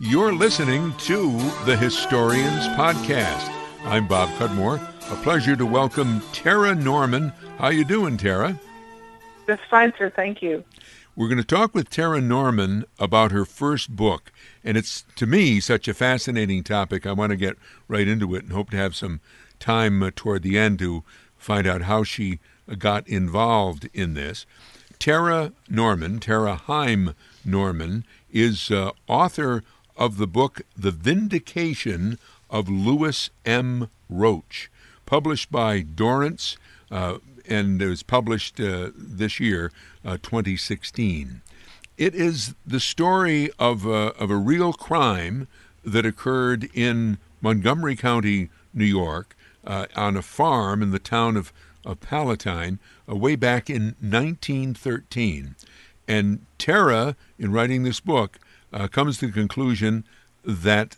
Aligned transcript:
You're 0.00 0.32
listening 0.32 0.94
to 0.98 1.32
the 1.64 1.76
Historians 1.76 2.68
Podcast. 2.76 3.52
I'm 3.82 4.06
Bob 4.06 4.28
Cudmore. 4.38 4.76
A 5.10 5.16
pleasure 5.24 5.56
to 5.56 5.66
welcome 5.66 6.22
Tara 6.32 6.72
Norman. 6.76 7.30
How 7.58 7.70
you 7.70 7.84
doing, 7.84 8.16
Tara? 8.16 8.60
That's 9.46 9.64
fine, 9.68 9.92
sir. 9.98 10.08
Thank 10.08 10.40
you. 10.40 10.62
We're 11.16 11.26
going 11.26 11.38
to 11.38 11.44
talk 11.44 11.74
with 11.74 11.90
Tara 11.90 12.20
Norman 12.20 12.84
about 13.00 13.32
her 13.32 13.44
first 13.44 13.96
book, 13.96 14.30
and 14.62 14.76
it's 14.76 15.04
to 15.16 15.26
me 15.26 15.58
such 15.58 15.88
a 15.88 15.94
fascinating 15.94 16.62
topic. 16.62 17.04
I 17.04 17.10
want 17.10 17.30
to 17.30 17.36
get 17.36 17.56
right 17.88 18.06
into 18.06 18.36
it 18.36 18.44
and 18.44 18.52
hope 18.52 18.70
to 18.70 18.76
have 18.76 18.94
some 18.94 19.20
time 19.58 20.00
uh, 20.04 20.12
toward 20.14 20.44
the 20.44 20.56
end 20.56 20.78
to 20.78 21.02
find 21.36 21.66
out 21.66 21.82
how 21.82 22.04
she 22.04 22.38
uh, 22.70 22.76
got 22.76 23.08
involved 23.08 23.88
in 23.92 24.14
this. 24.14 24.46
Tara 25.00 25.52
Norman, 25.68 26.20
Tara 26.20 26.54
Hime 26.54 27.16
Norman, 27.44 28.04
is 28.30 28.70
uh, 28.70 28.92
author 29.08 29.64
of 29.98 30.16
the 30.16 30.28
book 30.28 30.62
The 30.76 30.92
Vindication 30.92 32.18
of 32.48 32.68
Lewis 32.68 33.30
M. 33.44 33.90
Roach, 34.08 34.70
published 35.04 35.50
by 35.50 35.80
Dorrance, 35.80 36.56
uh, 36.90 37.18
and 37.46 37.82
it 37.82 37.88
was 37.88 38.02
published 38.04 38.60
uh, 38.60 38.90
this 38.94 39.40
year, 39.40 39.72
uh, 40.04 40.16
2016. 40.22 41.42
It 41.98 42.14
is 42.14 42.54
the 42.64 42.80
story 42.80 43.50
of 43.58 43.84
a, 43.84 44.14
of 44.14 44.30
a 44.30 44.36
real 44.36 44.72
crime 44.72 45.48
that 45.84 46.06
occurred 46.06 46.70
in 46.72 47.18
Montgomery 47.40 47.96
County, 47.96 48.50
New 48.72 48.84
York, 48.84 49.36
uh, 49.66 49.86
on 49.96 50.16
a 50.16 50.22
farm 50.22 50.82
in 50.82 50.92
the 50.92 51.00
town 51.00 51.36
of, 51.36 51.52
of 51.84 52.00
Palatine, 52.00 52.78
uh, 53.08 53.16
way 53.16 53.34
back 53.34 53.68
in 53.68 53.96
1913. 54.00 55.56
And 56.06 56.46
Tara, 56.56 57.16
in 57.38 57.52
writing 57.52 57.82
this 57.82 58.00
book, 58.00 58.38
uh, 58.72 58.88
comes 58.88 59.18
to 59.18 59.26
the 59.26 59.32
conclusion 59.32 60.04
that 60.44 60.96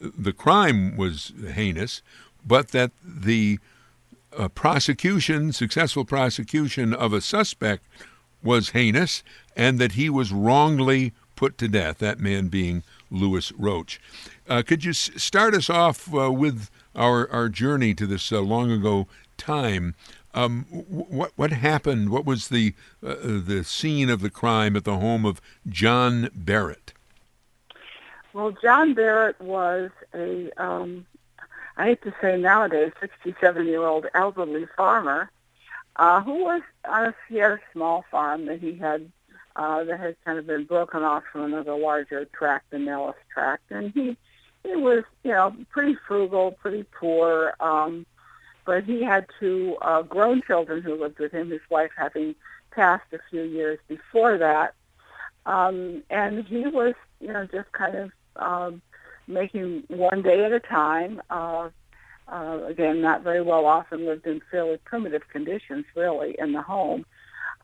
the 0.00 0.32
crime 0.32 0.96
was 0.96 1.32
heinous, 1.54 2.02
but 2.46 2.68
that 2.68 2.92
the 3.04 3.58
uh, 4.36 4.48
prosecution, 4.48 5.52
successful 5.52 6.04
prosecution 6.04 6.94
of 6.94 7.12
a 7.12 7.20
suspect, 7.20 7.84
was 8.42 8.70
heinous, 8.70 9.22
and 9.56 9.78
that 9.78 9.92
he 9.92 10.08
was 10.08 10.32
wrongly 10.32 11.12
put 11.34 11.58
to 11.58 11.68
death. 11.68 11.98
That 11.98 12.20
man 12.20 12.48
being 12.48 12.82
Lewis 13.10 13.52
Roach. 13.52 14.00
Uh, 14.48 14.62
could 14.62 14.84
you 14.84 14.90
s- 14.90 15.10
start 15.16 15.54
us 15.54 15.68
off 15.68 16.12
uh, 16.14 16.30
with 16.30 16.70
our 16.94 17.30
our 17.30 17.48
journey 17.48 17.94
to 17.94 18.06
this 18.06 18.30
uh, 18.32 18.40
long 18.40 18.70
ago 18.70 19.08
time? 19.36 19.94
Um, 20.34 20.64
what 20.70 21.32
what 21.36 21.52
happened? 21.52 22.10
What 22.10 22.24
was 22.24 22.48
the 22.48 22.74
uh, 23.04 23.16
the 23.22 23.64
scene 23.64 24.10
of 24.10 24.20
the 24.20 24.30
crime 24.30 24.76
at 24.76 24.84
the 24.84 24.98
home 24.98 25.24
of 25.24 25.40
John 25.68 26.30
Barrett? 26.34 26.92
Well, 28.38 28.52
John 28.62 28.94
Barrett 28.94 29.40
was 29.40 29.90
a, 30.14 30.48
um, 30.62 31.04
I 31.76 31.86
hate 31.86 32.02
to 32.02 32.14
say 32.22 32.36
nowadays, 32.36 32.92
67-year-old 33.02 34.06
elderly 34.14 34.66
farmer 34.76 35.28
uh, 35.96 36.22
who 36.22 36.44
was, 36.44 36.62
uh, 36.84 37.10
he 37.28 37.38
had 37.38 37.50
a 37.50 37.60
small 37.72 38.04
farm 38.12 38.46
that 38.46 38.60
he 38.60 38.76
had 38.76 39.10
uh, 39.56 39.82
that 39.82 39.98
had 39.98 40.16
kind 40.24 40.38
of 40.38 40.46
been 40.46 40.66
broken 40.66 41.02
off 41.02 41.24
from 41.32 41.46
another 41.46 41.76
larger 41.76 42.26
tract, 42.26 42.70
the 42.70 42.78
Nellis 42.78 43.16
tract, 43.34 43.72
and 43.72 43.92
he 43.92 44.16
he 44.62 44.76
was, 44.76 45.02
you 45.24 45.32
know, 45.32 45.56
pretty 45.70 45.96
frugal, 46.06 46.52
pretty 46.52 46.84
poor, 46.84 47.54
um, 47.58 48.06
but 48.64 48.84
he 48.84 49.02
had 49.02 49.26
two 49.40 49.76
uh, 49.82 50.02
grown 50.02 50.42
children 50.42 50.80
who 50.80 50.94
lived 50.94 51.18
with 51.18 51.32
him, 51.32 51.50
his 51.50 51.60
wife 51.70 51.90
having 51.96 52.36
passed 52.70 53.12
a 53.12 53.18
few 53.30 53.42
years 53.42 53.80
before 53.88 54.38
that. 54.38 54.74
Um, 55.44 56.04
and 56.08 56.44
he 56.44 56.68
was, 56.68 56.94
you 57.20 57.32
know, 57.32 57.44
just 57.50 57.72
kind 57.72 57.96
of 57.96 58.12
um, 58.38 58.82
making 59.26 59.84
one 59.88 60.22
day 60.22 60.44
at 60.44 60.52
a 60.52 60.60
time. 60.60 61.20
Uh, 61.30 61.68
uh, 62.30 62.60
again, 62.66 63.00
not 63.00 63.22
very 63.22 63.40
well 63.40 63.64
off 63.64 63.86
and 63.90 64.04
lived 64.04 64.26
in 64.26 64.42
fairly 64.50 64.78
primitive 64.84 65.22
conditions, 65.32 65.84
really, 65.96 66.36
in 66.38 66.52
the 66.52 66.62
home. 66.62 67.04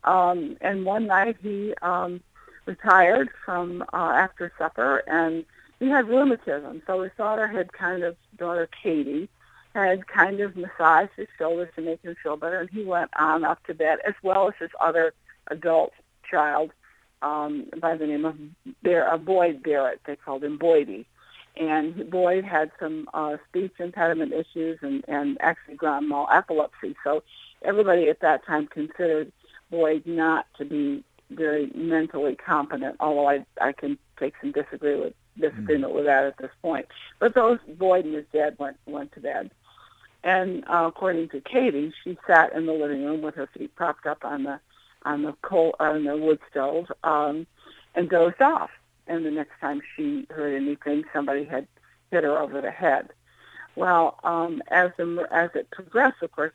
Um, 0.03 0.57
and 0.61 0.85
one 0.85 1.07
night 1.07 1.37
he 1.41 1.73
um, 1.81 2.21
retired 2.65 3.29
from 3.43 3.83
uh, 3.93 4.13
after 4.15 4.51
supper, 4.57 5.03
and 5.07 5.45
he 5.79 5.89
had 5.89 6.07
rheumatism. 6.07 6.81
So 6.87 7.03
his 7.03 7.11
daughter 7.17 7.47
had 7.47 7.73
kind 7.73 8.03
of, 8.03 8.15
daughter 8.37 8.67
Katie, 8.81 9.29
had 9.73 10.07
kind 10.07 10.39
of 10.39 10.55
massaged 10.55 11.11
his 11.15 11.27
shoulders 11.37 11.69
to 11.75 11.81
make 11.81 12.01
him 12.01 12.15
feel 12.23 12.37
better, 12.37 12.61
and 12.61 12.69
he 12.69 12.83
went 12.83 13.11
on 13.17 13.43
up 13.43 13.63
to 13.65 13.73
bed, 13.73 13.99
as 14.07 14.13
well 14.23 14.47
as 14.47 14.53
his 14.59 14.71
other 14.81 15.13
adult 15.47 15.91
child 16.29 16.71
um, 17.21 17.65
by 17.79 17.95
the 17.95 18.07
name 18.07 18.25
of 18.25 18.35
Bear, 18.83 19.11
uh, 19.11 19.17
Boyd 19.17 19.63
Barrett. 19.63 20.01
They 20.05 20.15
called 20.15 20.43
him 20.43 20.57
Boydie. 20.57 21.05
And 21.57 22.09
Boyd 22.09 22.43
had 22.43 22.71
some 22.79 23.09
uh, 23.13 23.37
speech 23.47 23.71
impediment 23.79 24.33
issues 24.33 24.77
and, 24.81 25.05
and 25.07 25.37
actually 25.39 25.75
grand 25.75 26.09
mal 26.09 26.27
epilepsy. 26.31 26.95
So 27.03 27.23
everybody 27.61 28.09
at 28.09 28.19
that 28.19 28.45
time 28.45 28.67
considered 28.67 29.31
Boyd 29.71 30.05
not 30.05 30.47
to 30.57 30.65
be 30.65 31.03
very 31.29 31.71
mentally 31.73 32.35
competent, 32.35 32.97
although 32.99 33.29
I, 33.29 33.45
I 33.59 33.71
can 33.71 33.97
take 34.19 34.33
some 34.41 34.51
disagree 34.51 34.99
with, 34.99 35.13
disagreement 35.39 35.93
mm. 35.93 35.95
with 35.95 36.05
that 36.05 36.25
at 36.25 36.37
this 36.37 36.51
point. 36.61 36.87
But 37.19 37.35
those 37.35 37.59
Boyd 37.67 38.05
and 38.05 38.15
his 38.15 38.25
dad 38.33 38.57
went, 38.59 38.77
went 38.85 39.13
to 39.13 39.21
bed. 39.21 39.51
And 40.23 40.63
uh, 40.67 40.85
according 40.87 41.29
to 41.29 41.41
Katie, 41.41 41.93
she 42.03 42.17
sat 42.27 42.53
in 42.53 42.65
the 42.65 42.73
living 42.73 43.05
room 43.05 43.21
with 43.21 43.35
her 43.35 43.47
feet 43.47 43.75
propped 43.75 44.05
up 44.07 44.25
on 44.25 44.43
the 44.43 44.59
on 45.05 45.21
the 45.21 45.33
coal 45.41 45.75
on 45.79 46.03
the 46.03 46.17
wood 46.17 46.39
stove 46.49 46.91
um, 47.03 47.47
and 47.93 48.09
dozed 48.09 48.41
off. 48.41 48.71
And 49.07 49.25
the 49.25 49.31
next 49.31 49.59
time 49.61 49.81
she 49.95 50.25
heard 50.29 50.55
anything, 50.55 51.03
somebody 51.13 51.45
had 51.45 51.67
hit 52.11 52.23
her 52.23 52.37
over 52.37 52.59
the 52.59 52.71
head. 52.71 53.09
Well, 53.75 54.19
um, 54.23 54.61
as 54.69 54.91
the, 54.97 55.27
as 55.31 55.51
it 55.53 55.69
progressed, 55.69 56.21
of 56.21 56.31
course, 56.31 56.53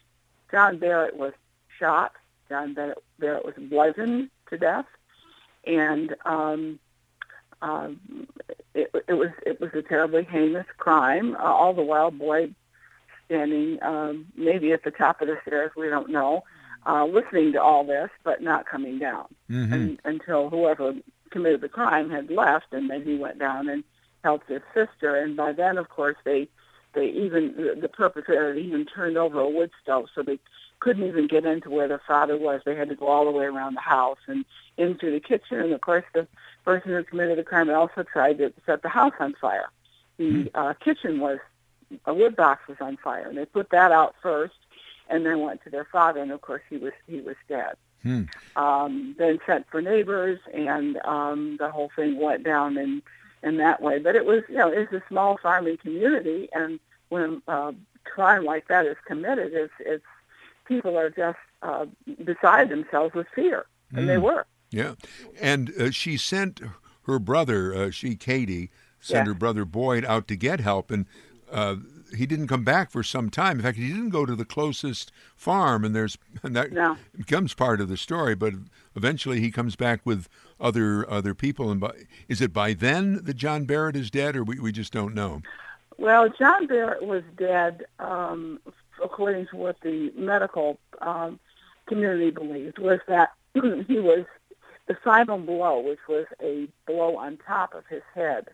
John 0.50 0.78
Barrett 0.78 1.16
was 1.16 1.32
shot. 1.78 2.12
John 2.48 2.74
Barrett, 2.74 2.98
Barrett 3.18 3.44
was 3.44 3.54
bludgeoned 3.56 4.30
to 4.48 4.58
death, 4.58 4.86
and 5.64 6.16
um, 6.24 6.80
um, 7.62 8.26
it, 8.74 8.90
it 9.06 9.14
was 9.14 9.30
it 9.46 9.60
was 9.60 9.70
a 9.74 9.82
terribly 9.82 10.24
heinous 10.24 10.66
crime. 10.76 11.36
Uh, 11.36 11.44
all 11.44 11.72
the 11.74 11.82
while, 11.82 12.10
Boyd 12.10 12.54
standing 13.26 13.78
um, 13.82 14.26
maybe 14.36 14.72
at 14.72 14.82
the 14.82 14.90
top 14.90 15.20
of 15.20 15.28
the 15.28 15.38
stairs, 15.46 15.70
we 15.76 15.88
don't 15.88 16.10
know, 16.10 16.42
uh, 16.86 17.04
listening 17.04 17.52
to 17.52 17.62
all 17.62 17.84
this, 17.84 18.10
but 18.24 18.42
not 18.42 18.66
coming 18.66 18.98
down 18.98 19.26
mm-hmm. 19.50 19.72
and, 19.72 20.00
until 20.04 20.50
whoever 20.50 20.94
committed 21.30 21.60
the 21.60 21.68
crime 21.68 22.10
had 22.10 22.30
left, 22.30 22.72
and 22.72 22.90
then 22.90 23.02
he 23.02 23.16
went 23.16 23.38
down 23.38 23.68
and 23.68 23.84
helped 24.24 24.48
his 24.48 24.62
sister. 24.74 25.16
And 25.16 25.36
by 25.36 25.52
then, 25.52 25.78
of 25.78 25.88
course, 25.88 26.16
they 26.24 26.48
they 26.92 27.06
even 27.06 27.54
the, 27.80 27.88
perpetrator 27.88 28.54
even 28.54 28.84
turned 28.84 29.16
over 29.16 29.38
a 29.38 29.48
wood 29.48 29.70
stove, 29.82 30.06
so 30.14 30.22
they 30.22 30.40
couldn't 30.80 31.06
even 31.06 31.28
get 31.28 31.44
into 31.44 31.70
where 31.70 31.86
their 31.86 32.02
father 32.06 32.36
was. 32.36 32.62
They 32.64 32.74
had 32.74 32.88
to 32.88 32.96
go 32.96 33.06
all 33.06 33.26
the 33.26 33.30
way 33.30 33.44
around 33.44 33.74
the 33.74 33.80
house 33.80 34.18
and 34.26 34.44
into 34.76 35.10
the 35.10 35.20
kitchen. 35.20 35.60
And 35.60 35.72
of 35.72 35.80
course, 35.82 36.04
the 36.14 36.26
person 36.64 36.90
who 36.90 37.04
committed 37.04 37.38
the 37.38 37.44
crime 37.44 37.70
also 37.70 38.02
tried 38.02 38.38
to 38.38 38.52
set 38.66 38.82
the 38.82 38.88
house 38.88 39.12
on 39.20 39.34
fire. 39.40 39.68
The 40.16 40.24
mm-hmm. 40.24 40.48
uh, 40.54 40.74
kitchen 40.74 41.20
was 41.20 41.38
a 42.06 42.14
wood 42.14 42.34
box 42.34 42.66
was 42.68 42.78
on 42.80 42.96
fire, 42.96 43.28
and 43.28 43.36
they 43.38 43.44
put 43.44 43.70
that 43.70 43.92
out 43.92 44.14
first, 44.22 44.54
and 45.10 45.26
then 45.26 45.40
went 45.40 45.62
to 45.64 45.70
their 45.70 45.84
father, 45.84 46.20
and 46.20 46.30
of 46.30 46.40
course 46.40 46.62
he 46.70 46.76
was 46.76 46.92
he 47.06 47.20
was 47.20 47.36
dead. 47.48 47.74
Hmm. 48.02 48.22
Um, 48.56 49.14
then 49.18 49.38
sent 49.46 49.66
for 49.70 49.82
neighbors, 49.82 50.40
and 50.54 50.96
um, 51.04 51.56
the 51.58 51.70
whole 51.70 51.90
thing 51.94 52.18
went 52.18 52.44
down 52.44 52.78
in 52.78 53.02
in 53.42 53.58
that 53.58 53.82
way. 53.82 53.98
But 53.98 54.16
it 54.16 54.24
was 54.24 54.42
you 54.48 54.56
know 54.56 54.68
it's 54.68 54.92
a 54.92 55.02
small 55.08 55.38
farming 55.42 55.78
community, 55.78 56.48
and 56.52 56.80
when 57.10 57.42
a 57.46 57.74
crime 58.04 58.44
like 58.44 58.68
that 58.68 58.86
is 58.86 58.96
committed, 59.06 59.52
it's 59.52 59.72
it's 59.80 60.04
people 60.66 60.96
are 60.96 61.10
just 61.10 61.38
uh, 61.62 61.86
beside 62.24 62.70
themselves 62.70 63.14
with 63.14 63.26
fear, 63.34 63.66
and 63.92 64.08
they 64.08 64.16
hmm. 64.16 64.22
were. 64.22 64.46
Yeah, 64.70 64.94
and 65.40 65.72
uh, 65.78 65.90
she 65.90 66.16
sent 66.16 66.60
her 67.06 67.18
brother, 67.18 67.74
uh, 67.74 67.90
she 67.90 68.14
Katie, 68.14 68.70
sent 69.00 69.26
yeah. 69.26 69.32
her 69.32 69.34
brother 69.34 69.64
Boyd 69.64 70.04
out 70.04 70.28
to 70.28 70.36
get 70.36 70.60
help, 70.60 70.90
and 70.90 71.06
uh, 71.50 71.76
he 72.16 72.26
didn't 72.26 72.48
come 72.48 72.64
back 72.64 72.90
for 72.90 73.02
some 73.02 73.30
time. 73.30 73.58
In 73.58 73.62
fact, 73.62 73.78
he 73.78 73.88
didn't 73.88 74.10
go 74.10 74.26
to 74.26 74.34
the 74.34 74.44
closest 74.44 75.12
farm, 75.36 75.84
and 75.84 75.94
there's 75.94 76.18
and 76.42 76.54
that 76.56 76.72
no. 76.72 76.96
becomes 77.16 77.54
part 77.54 77.80
of 77.80 77.88
the 77.88 77.96
story. 77.96 78.34
But 78.34 78.54
eventually, 78.94 79.40
he 79.40 79.50
comes 79.50 79.76
back 79.76 80.00
with 80.04 80.28
other 80.60 81.08
other 81.10 81.34
people. 81.34 81.70
And 81.70 81.80
by, 81.80 81.92
is 82.28 82.40
it 82.40 82.52
by 82.52 82.74
then 82.74 83.24
that 83.24 83.34
John 83.34 83.64
Barrett 83.64 83.96
is 83.96 84.10
dead, 84.10 84.36
or 84.36 84.44
we 84.44 84.58
we 84.58 84.72
just 84.72 84.92
don't 84.92 85.14
know? 85.14 85.42
Well, 85.98 86.28
John 86.30 86.66
Barrett 86.66 87.02
was 87.02 87.22
dead, 87.36 87.84
um, 87.98 88.60
according 89.02 89.48
to 89.48 89.56
what 89.56 89.76
the 89.82 90.12
medical 90.16 90.78
um, 91.02 91.38
community 91.86 92.30
believed, 92.30 92.78
was 92.78 93.00
that 93.06 93.32
he 93.54 93.98
was 93.98 94.24
the 94.86 94.96
final 95.04 95.38
blow, 95.38 95.80
which 95.80 96.00
was 96.08 96.26
a 96.42 96.68
blow 96.86 97.16
on 97.16 97.38
top 97.46 97.74
of 97.74 97.86
his 97.86 98.02
head 98.14 98.48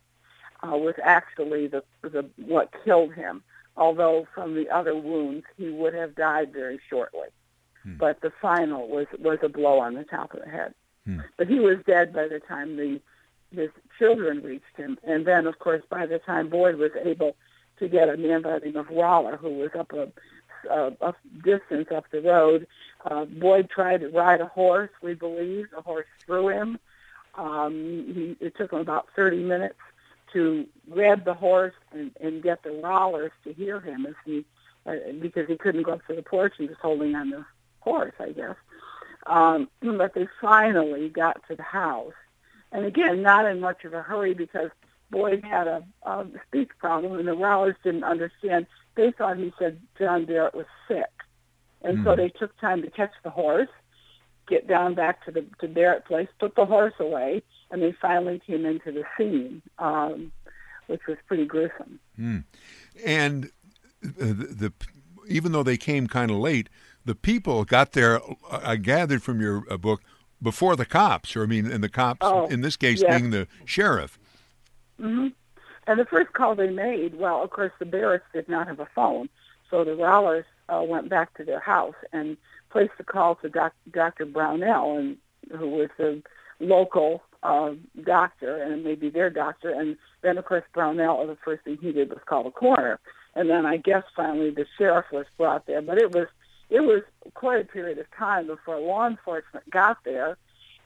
uh, 0.63 0.77
was 0.77 0.95
actually 1.03 1.67
the, 1.67 1.83
the 2.03 2.29
what 2.37 2.75
killed 2.85 3.15
him. 3.15 3.43
Although 3.77 4.27
from 4.35 4.55
the 4.55 4.71
other 4.71 4.97
wounds 4.97 5.45
he 5.59 5.69
would 5.69 5.93
have 5.93 6.15
died 6.15 6.53
very 6.53 6.81
shortly, 6.89 7.29
hmm. 7.83 7.97
but 7.99 8.21
the 8.23 8.33
final 8.41 8.89
was 8.89 9.07
was 9.19 9.39
a 9.43 9.49
blow 9.49 9.79
on 9.79 9.95
the 9.95 10.05
top 10.05 10.33
of 10.33 10.41
the 10.41 10.51
head. 10.51 10.75
Hmm. 11.05 11.21
But 11.37 11.49
he 11.49 11.61
was 11.61 11.77
dead 11.87 12.13
by 12.13 12.29
the 12.29 12.41
time 12.41 12.77
the 12.77 13.01
his 13.55 13.71
children 13.99 14.43
reached 14.43 14.77
him. 14.77 14.99
And 15.05 15.27
then, 15.27 15.47
of 15.47 15.59
course, 15.59 15.83
by 15.89 16.07
the 16.07 16.19
time 16.19 16.49
Boyd 16.49 16.77
was 16.77 16.93
able 17.05 17.37
to 17.79 17.89
get 17.89 18.09
a 18.09 18.17
man 18.17 18.43
by 18.43 18.59
the 18.59 18.67
name 18.67 18.77
of 18.77 18.89
Roller, 18.91 19.37
who 19.37 19.51
was 19.51 19.71
up 19.79 19.93
a, 19.93 20.09
a, 20.71 20.93
a 21.01 21.15
distance 21.45 21.89
up 21.95 22.05
the 22.11 22.23
road, 22.23 22.67
uh, 23.05 23.25
Boyd 23.25 23.71
tried 23.71 24.01
to 24.01 24.09
ride 24.09 24.41
a 24.41 24.47
horse, 24.47 24.91
we 25.03 25.15
believe. 25.15 25.71
The 25.71 25.83
horse 25.83 26.07
threw 26.25 26.49
him. 26.49 26.79
Um, 27.37 27.73
he, 27.73 28.37
it 28.41 28.57
took 28.57 28.73
him 28.73 28.79
about 28.79 29.09
30 29.15 29.43
minutes 29.43 29.79
to 30.37 30.67
grab 30.91 31.25
the 31.25 31.33
horse 31.33 31.73
and, 31.93 32.11
and 32.21 32.43
get 32.43 32.63
the 32.63 32.71
Rollers 32.71 33.33
to 33.45 33.55
hear 33.55 33.81
him 33.81 34.05
as 34.05 34.15
he, 34.27 34.45
uh, 34.85 34.93
because 35.19 35.49
he 35.49 35.57
couldn't 35.57 35.83
go 35.83 35.93
up 35.93 36.07
to 36.09 36.15
the 36.15 36.23
porch. 36.23 36.53
He 36.59 36.67
was 36.67 36.77
holding 36.81 37.15
on 37.15 37.31
the 37.31 37.45
horse, 37.81 38.13
I 38.21 38.33
guess. 38.33 38.57
Um, 39.27 39.69
but 39.81 40.13
they 40.13 40.29
finally 40.41 41.09
got 41.09 41.41
to 41.49 41.57
the 41.57 41.63
house. 41.63 42.13
And 42.71 42.85
again, 42.85 43.23
not 43.23 43.47
in 43.47 43.61
much 43.61 43.85
of 43.85 43.95
a 43.95 44.03
hurry 44.03 44.35
because 44.35 44.71
Boyd 45.11 45.43
had 45.43 45.67
a, 45.67 45.83
a 46.03 46.27
speech 46.47 46.71
problem 46.79 47.19
and 47.19 47.27
the 47.27 47.35
Rollers 47.35 47.77
didn't 47.83 48.05
understand. 48.05 48.67
They 48.95 49.11
thought 49.13 49.39
he 49.39 49.55
said 49.59 49.81
John 49.99 50.27
Barrett 50.27 50.55
was 50.55 50.67
sick. 50.87 51.05
And 51.83 51.99
mm. 51.99 52.05
so 52.05 52.11
hmm. 52.11 52.17
they 52.17 52.29
took 52.29 52.59
time 52.61 52.83
to 52.83 52.91
catch 52.91 53.13
the 53.23 53.31
horse, 53.31 53.69
get 54.47 54.67
down 54.67 54.95
back 54.95 55.25
to 55.25 55.31
the 55.31 55.45
to 55.61 55.69
Barrett 55.69 56.05
place, 56.05 56.29
put 56.39 56.55
the 56.55 56.67
horse 56.67 56.95
away, 56.99 57.43
and 57.71 57.83
they 57.83 57.93
finally 57.93 58.41
came 58.47 58.65
into 58.65 58.93
the 58.93 59.05
scene, 59.17 59.63
um, 59.79 60.33
which 60.87 61.03
was 61.07 61.17
pretty 61.27 61.45
gruesome. 61.45 62.01
Mm. 62.19 62.45
And 63.05 63.51
the, 64.01 64.35
the, 64.35 64.73
even 65.29 65.53
though 65.53 65.63
they 65.63 65.77
came 65.77 66.07
kind 66.07 66.31
of 66.31 66.39
late, 66.39 66.69
the 67.05 67.15
people 67.15 67.65
got 67.65 67.93
there. 67.93 68.21
I 68.51 68.77
gathered 68.77 69.23
from 69.23 69.41
your 69.41 69.65
uh, 69.71 69.77
book 69.77 70.03
before 70.43 70.77
the 70.77 70.87
cops, 70.87 71.35
or 71.37 71.43
I 71.43 71.47
mean, 71.47 71.71
and 71.71 71.83
the 71.83 71.89
cops 71.89 72.21
oh, 72.23 72.47
in 72.47 72.61
this 72.61 72.77
case 72.77 73.03
yes. 73.03 73.19
being 73.19 73.31
the 73.31 73.49
sheriff. 73.65 74.19
Mm-hmm. 75.01 75.29
And 75.89 76.01
the 76.01 76.05
first 76.05 76.33
call 76.33 76.55
they 76.55 76.71
made, 76.71 77.17
well, 77.17 77.43
of 77.43 77.51
course, 77.51 77.73
the 77.79 77.85
Barretts 77.85 78.23
did 78.33 78.49
not 78.49 78.67
have 78.67 78.81
a 78.81 78.89
phone, 78.95 79.29
so 79.71 79.85
the 79.85 79.95
Rollers 79.95 80.45
uh, 80.69 80.83
went 80.83 81.09
back 81.09 81.35
to 81.35 81.45
their 81.45 81.61
house 81.61 81.95
and 82.13 82.37
placed 82.71 82.93
the 82.99 83.05
call 83.05 83.37
to 83.37 83.49
doc- 83.49 83.75
Dr. 83.91 84.27
Brownell, 84.27 84.99
and 84.99 85.17
who 85.57 85.69
was 85.69 85.89
the 85.97 86.23
local 86.61 87.23
uh, 87.43 87.73
doctor 88.03 88.63
and 88.63 88.83
maybe 88.85 89.09
their 89.09 89.31
doctor. 89.31 89.71
And 89.71 89.97
then, 90.23 90.39
of 90.39 90.45
course, 90.45 90.65
Brownell, 90.73 91.27
the 91.27 91.37
first 91.45 91.65
thing 91.65 91.79
he 91.81 91.93
did 91.93 92.11
was 92.11 92.19
call 92.27 92.45
the 92.45 92.51
coroner. 92.51 92.99
And 93.35 93.51
then 93.51 93.67
I 93.67 93.77
guess 93.77 94.03
finally 94.15 94.51
the 94.51 94.67
sheriff 94.79 95.07
was 95.13 95.27
brought 95.37 95.67
there. 95.67 95.83
But 95.83 95.99
it 95.99 96.13
was 96.13 96.27
it 96.69 96.81
was 96.81 97.03
quite 97.35 97.61
a 97.61 97.65
period 97.65 97.99
of 97.99 98.07
time 98.11 98.49
before 98.49 98.79
law 98.79 99.07
enforcement 99.07 99.71
got 99.71 99.99
there. 100.05 100.37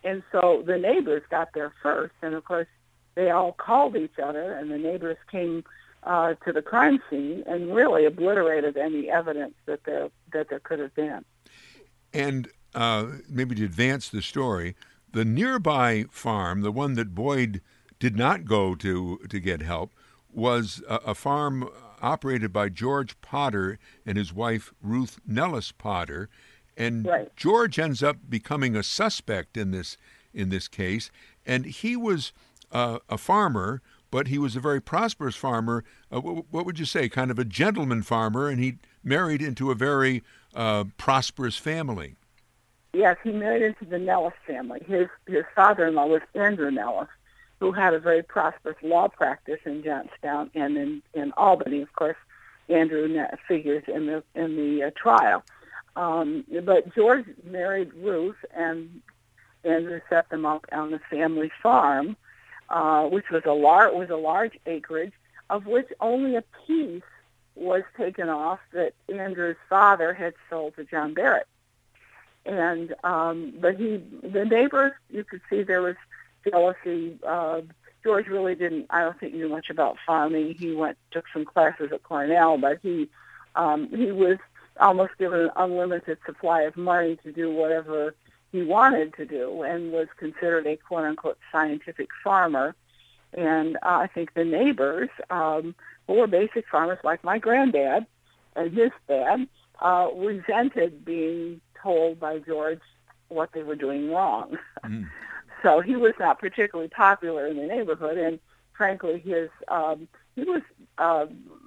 And 0.04 0.22
so 0.32 0.62
the 0.66 0.76
neighbors 0.76 1.22
got 1.30 1.50
there 1.54 1.72
first. 1.82 2.14
And 2.22 2.34
of 2.34 2.44
course, 2.44 2.66
they 3.14 3.30
all 3.30 3.52
called 3.52 3.96
each 3.96 4.18
other, 4.22 4.52
and 4.52 4.70
the 4.70 4.78
neighbors 4.78 5.18
came 5.30 5.64
uh, 6.02 6.34
to 6.46 6.52
the 6.52 6.62
crime 6.62 7.02
scene 7.10 7.42
and 7.46 7.74
really 7.74 8.04
obliterated 8.04 8.76
any 8.76 9.10
evidence 9.10 9.54
that 9.66 9.84
there 9.84 10.08
that 10.32 10.48
there 10.48 10.60
could 10.60 10.78
have 10.78 10.94
been. 10.94 11.24
And 12.12 12.48
uh, 12.74 13.06
maybe 13.28 13.54
to 13.56 13.64
advance 13.64 14.08
the 14.08 14.22
story, 14.22 14.76
the 15.12 15.24
nearby 15.24 16.04
farm, 16.10 16.62
the 16.62 16.72
one 16.72 16.94
that 16.94 17.14
Boyd 17.14 17.60
did 17.98 18.16
not 18.16 18.44
go 18.44 18.74
to 18.76 19.18
to 19.28 19.40
get 19.40 19.62
help, 19.62 19.92
was 20.32 20.82
a, 20.88 20.96
a 21.06 21.14
farm 21.14 21.68
operated 22.02 22.52
by 22.52 22.68
George 22.68 23.20
Potter 23.20 23.78
and 24.06 24.16
his 24.16 24.32
wife 24.32 24.72
Ruth 24.82 25.20
Nellis 25.26 25.72
Potter, 25.72 26.28
and 26.76 27.06
right. 27.06 27.34
George 27.36 27.78
ends 27.78 28.02
up 28.02 28.16
becoming 28.28 28.74
a 28.74 28.82
suspect 28.82 29.56
in 29.56 29.70
this 29.70 29.96
in 30.32 30.48
this 30.48 30.68
case, 30.68 31.10
and 31.44 31.66
he 31.66 31.96
was 31.96 32.32
uh, 32.72 33.00
a 33.08 33.18
farmer, 33.18 33.82
but 34.10 34.28
he 34.28 34.38
was 34.38 34.54
a 34.54 34.60
very 34.60 34.80
prosperous 34.80 35.34
farmer. 35.34 35.84
Uh, 36.10 36.20
what 36.20 36.64
would 36.64 36.78
you 36.78 36.84
say? 36.84 37.08
Kind 37.08 37.30
of 37.30 37.38
a 37.38 37.44
gentleman 37.44 38.02
farmer, 38.02 38.48
and 38.48 38.60
he 38.60 38.78
married 39.02 39.42
into 39.42 39.70
a 39.70 39.74
very 39.74 40.22
uh, 40.54 40.84
prosperous 40.96 41.56
family. 41.56 42.16
Yes, 42.92 43.16
he 43.22 43.30
married 43.30 43.62
into 43.62 43.84
the 43.84 43.98
Nellis 43.98 44.34
family. 44.46 44.82
His 44.86 45.08
his 45.26 45.44
father-in-law 45.54 46.06
was 46.06 46.22
Andrew 46.34 46.70
Nellis, 46.70 47.08
who 47.60 47.72
had 47.72 47.94
a 47.94 48.00
very 48.00 48.22
prosperous 48.22 48.76
law 48.82 49.08
practice 49.08 49.60
in 49.64 49.82
Johnstown 49.82 50.50
and 50.54 50.76
in 50.76 51.02
in 51.14 51.32
Albany. 51.36 51.82
Of 51.82 51.92
course, 51.92 52.16
Andrew 52.68 53.08
figures 53.46 53.84
in 53.86 54.06
the 54.06 54.24
in 54.34 54.56
the 54.56 54.84
uh, 54.84 54.90
trial. 54.96 55.44
Um, 55.96 56.44
but 56.64 56.94
George 56.94 57.26
married 57.44 57.92
Ruth, 57.94 58.36
and 58.54 59.02
Andrew 59.64 60.00
set 60.08 60.28
them 60.30 60.46
up 60.46 60.66
on 60.72 60.90
the 60.90 61.00
family 61.10 61.50
farm, 61.62 62.16
uh, 62.70 63.04
which 63.06 63.30
was 63.30 63.42
a 63.44 63.52
large 63.52 63.94
was 63.94 64.10
a 64.10 64.16
large 64.16 64.58
acreage, 64.66 65.12
of 65.48 65.66
which 65.66 65.88
only 66.00 66.36
a 66.36 66.44
piece 66.66 67.02
was 67.54 67.82
taken 67.96 68.28
off 68.28 68.60
that 68.72 68.94
Andrew's 69.08 69.56
father 69.68 70.14
had 70.14 70.34
sold 70.48 70.76
to 70.76 70.84
John 70.84 71.14
Barrett 71.14 71.46
and 72.44 72.94
um, 73.04 73.52
but 73.60 73.76
he 73.76 74.02
the 74.22 74.44
neighbors 74.44 74.92
you 75.10 75.24
could 75.24 75.40
see 75.50 75.62
there 75.62 75.82
was 75.82 75.96
jealousy. 76.48 77.18
Uh, 77.26 77.62
George 78.02 78.26
really 78.28 78.54
didn't. 78.54 78.86
I 78.90 79.02
don't 79.02 79.18
think 79.18 79.34
knew 79.34 79.48
much 79.48 79.68
about 79.70 79.98
farming. 80.06 80.54
He 80.54 80.74
went 80.74 80.96
took 81.10 81.26
some 81.32 81.44
classes 81.44 81.90
at 81.92 82.02
Cornell, 82.02 82.58
but 82.58 82.78
he 82.82 83.08
um, 83.54 83.88
he 83.94 84.10
was 84.10 84.38
almost 84.78 85.18
given 85.18 85.40
an 85.40 85.50
unlimited 85.56 86.18
supply 86.24 86.62
of 86.62 86.76
money 86.76 87.16
to 87.24 87.32
do 87.32 87.50
whatever 87.52 88.14
he 88.52 88.62
wanted 88.62 89.14
to 89.14 89.26
do, 89.26 89.62
and 89.62 89.92
was 89.92 90.08
considered 90.16 90.66
a 90.66 90.76
quote 90.76 91.04
unquote 91.04 91.38
scientific 91.52 92.08
farmer. 92.24 92.74
And 93.34 93.76
uh, 93.76 94.00
I 94.02 94.06
think 94.08 94.34
the 94.34 94.44
neighbors, 94.44 95.10
um, 95.28 95.74
were 96.08 96.26
basic 96.26 96.66
farmers 96.68 96.98
like 97.04 97.22
my 97.24 97.38
granddad 97.38 98.06
and 98.56 98.72
his 98.72 98.90
dad, 99.08 99.46
uh, 99.80 100.08
resented 100.14 101.04
being 101.04 101.60
told 101.82 102.20
by 102.20 102.38
George 102.38 102.80
what 103.28 103.50
they 103.52 103.62
were 103.62 103.76
doing 103.76 104.10
wrong. 104.10 104.56
Mm. 104.82 105.10
so 105.62 105.80
he 105.80 105.94
was 105.94 106.14
not 106.18 106.38
particularly 106.38 106.88
popular 106.88 107.46
in 107.46 107.58
the 107.58 107.66
neighborhood, 107.66 108.16
and 108.16 108.40
frankly, 108.72 109.18
his 109.18 109.50
um, 109.68 110.08
he 110.34 110.42
was 110.42 110.62
uh, 110.96 111.26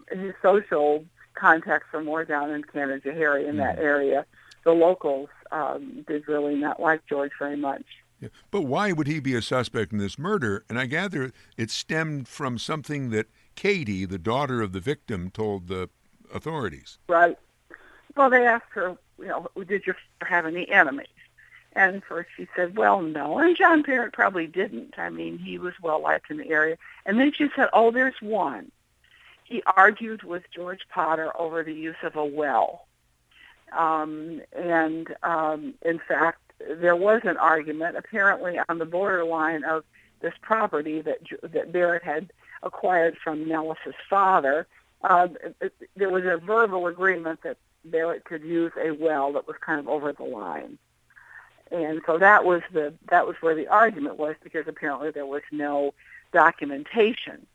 his 0.10 0.34
social 0.42 1.06
contacts 1.36 1.86
were 1.94 2.04
more 2.04 2.26
down 2.26 2.50
in 2.50 2.64
Canajoharie 2.64 3.48
in 3.48 3.56
mm. 3.56 3.60
that 3.60 3.78
area. 3.78 4.26
The 4.66 4.72
locals 4.72 5.30
um, 5.52 6.04
did 6.08 6.28
really 6.28 6.56
not 6.56 6.80
like 6.80 7.06
George 7.08 7.34
very 7.38 7.56
much. 7.56 7.84
Yeah. 8.20 8.30
But 8.50 8.62
why 8.62 8.94
would 8.94 9.06
he 9.06 9.20
be 9.20 9.36
a 9.36 9.44
suspect 9.44 9.92
in 9.92 10.00
this 10.00 10.18
murder? 10.18 10.66
And 10.70 10.80
I 10.80 10.88
gather 10.88 11.32
it 11.56 11.70
stemmed 11.70 12.28
from 12.28 12.58
something 12.58 13.12
that 13.12 13.28
Katie, 13.56 14.06
the 14.06 14.20
daughter 14.20 14.62
of 14.62 14.74
the 14.74 14.80
victim, 14.80 15.30
told 15.30 15.68
the 15.68 15.90
authorities. 16.34 16.98
Right. 17.08 17.38
Well, 18.16 18.30
they 18.30 18.46
asked 18.46 18.72
her 18.72 18.98
you 19.20 19.28
know, 19.28 19.48
did 19.66 19.86
your 19.86 19.96
you 20.22 20.28
have 20.28 20.46
any 20.46 20.70
enemies? 20.70 21.08
And 21.74 22.04
first 22.04 22.30
she 22.38 22.48
said, 22.56 22.78
well, 22.78 23.02
no. 23.02 23.40
And 23.40 23.58
John 23.58 23.82
Barrett 23.82 24.14
probably 24.14 24.46
didn't. 24.46 24.94
I 24.98 25.10
mean, 25.10 25.40
he 25.40 25.58
was 25.58 25.74
well 25.82 26.02
liked 26.02 26.30
in 26.30 26.38
the 26.38 26.50
area. 26.50 26.78
And 27.06 27.20
then 27.20 27.32
she 27.34 27.50
said, 27.56 27.70
oh, 27.74 27.90
there's 27.90 28.22
one. 28.22 28.72
He 29.44 29.64
argued 29.76 30.24
with 30.24 30.44
George 30.54 30.82
Potter 30.90 31.32
over 31.40 31.64
the 31.64 31.74
use 31.74 31.96
of 32.04 32.16
a 32.16 32.26
well. 32.26 32.86
Um, 33.76 34.42
and 34.54 35.16
um, 35.24 35.74
in 35.82 36.00
fact, 36.00 36.40
there 36.60 36.96
was 36.96 37.22
an 37.24 37.38
argument 37.38 37.98
apparently 37.98 38.60
on 38.70 38.78
the 38.78 38.86
borderline 38.86 39.64
of 39.64 39.84
this 40.22 40.34
property 40.42 41.02
that 41.02 41.20
that 41.42 41.72
Barrett 41.72 42.04
had 42.04 42.32
acquired 42.64 43.18
from 43.24 43.48
Nellis's 43.48 43.96
father. 44.10 44.68
Uh, 45.04 45.28
there 45.96 46.10
was 46.10 46.24
a 46.26 46.38
verbal 46.38 46.88
agreement 46.88 47.42
that 47.44 47.58
Barrett 47.86 48.24
could 48.24 48.44
use 48.44 48.72
a 48.82 48.92
well 48.92 49.34
that 49.34 49.48
was 49.48 49.58
kind 49.60 49.80
of 49.80 49.88
over 49.88 50.14
the 50.14 50.24
line. 50.24 50.78
And 51.72 52.02
so 52.06 52.18
that 52.20 52.46
was 52.46 52.62
the 52.72 52.94
that 53.10 53.26
was 53.26 53.36
where 53.42 53.56
the 53.56 53.68
argument 53.68 54.18
was 54.18 54.36
because 54.44 54.68
apparently 54.68 55.12
there 55.12 55.26
was 55.26 55.42
no 55.52 55.94
documentation 56.32 57.48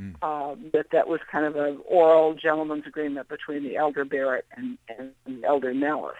mm. 0.00 0.22
um, 0.22 0.70
that 0.72 0.90
that 0.90 1.08
was 1.08 1.20
kind 1.30 1.44
of 1.44 1.56
an 1.56 1.80
oral 1.84 2.34
gentleman's 2.34 2.86
agreement 2.86 3.28
between 3.28 3.62
the 3.62 3.76
elder 3.76 4.04
Barrett 4.04 4.46
and, 4.56 4.78
and 4.88 5.12
the 5.26 5.44
elder 5.44 5.74
Nellis. 5.74 6.16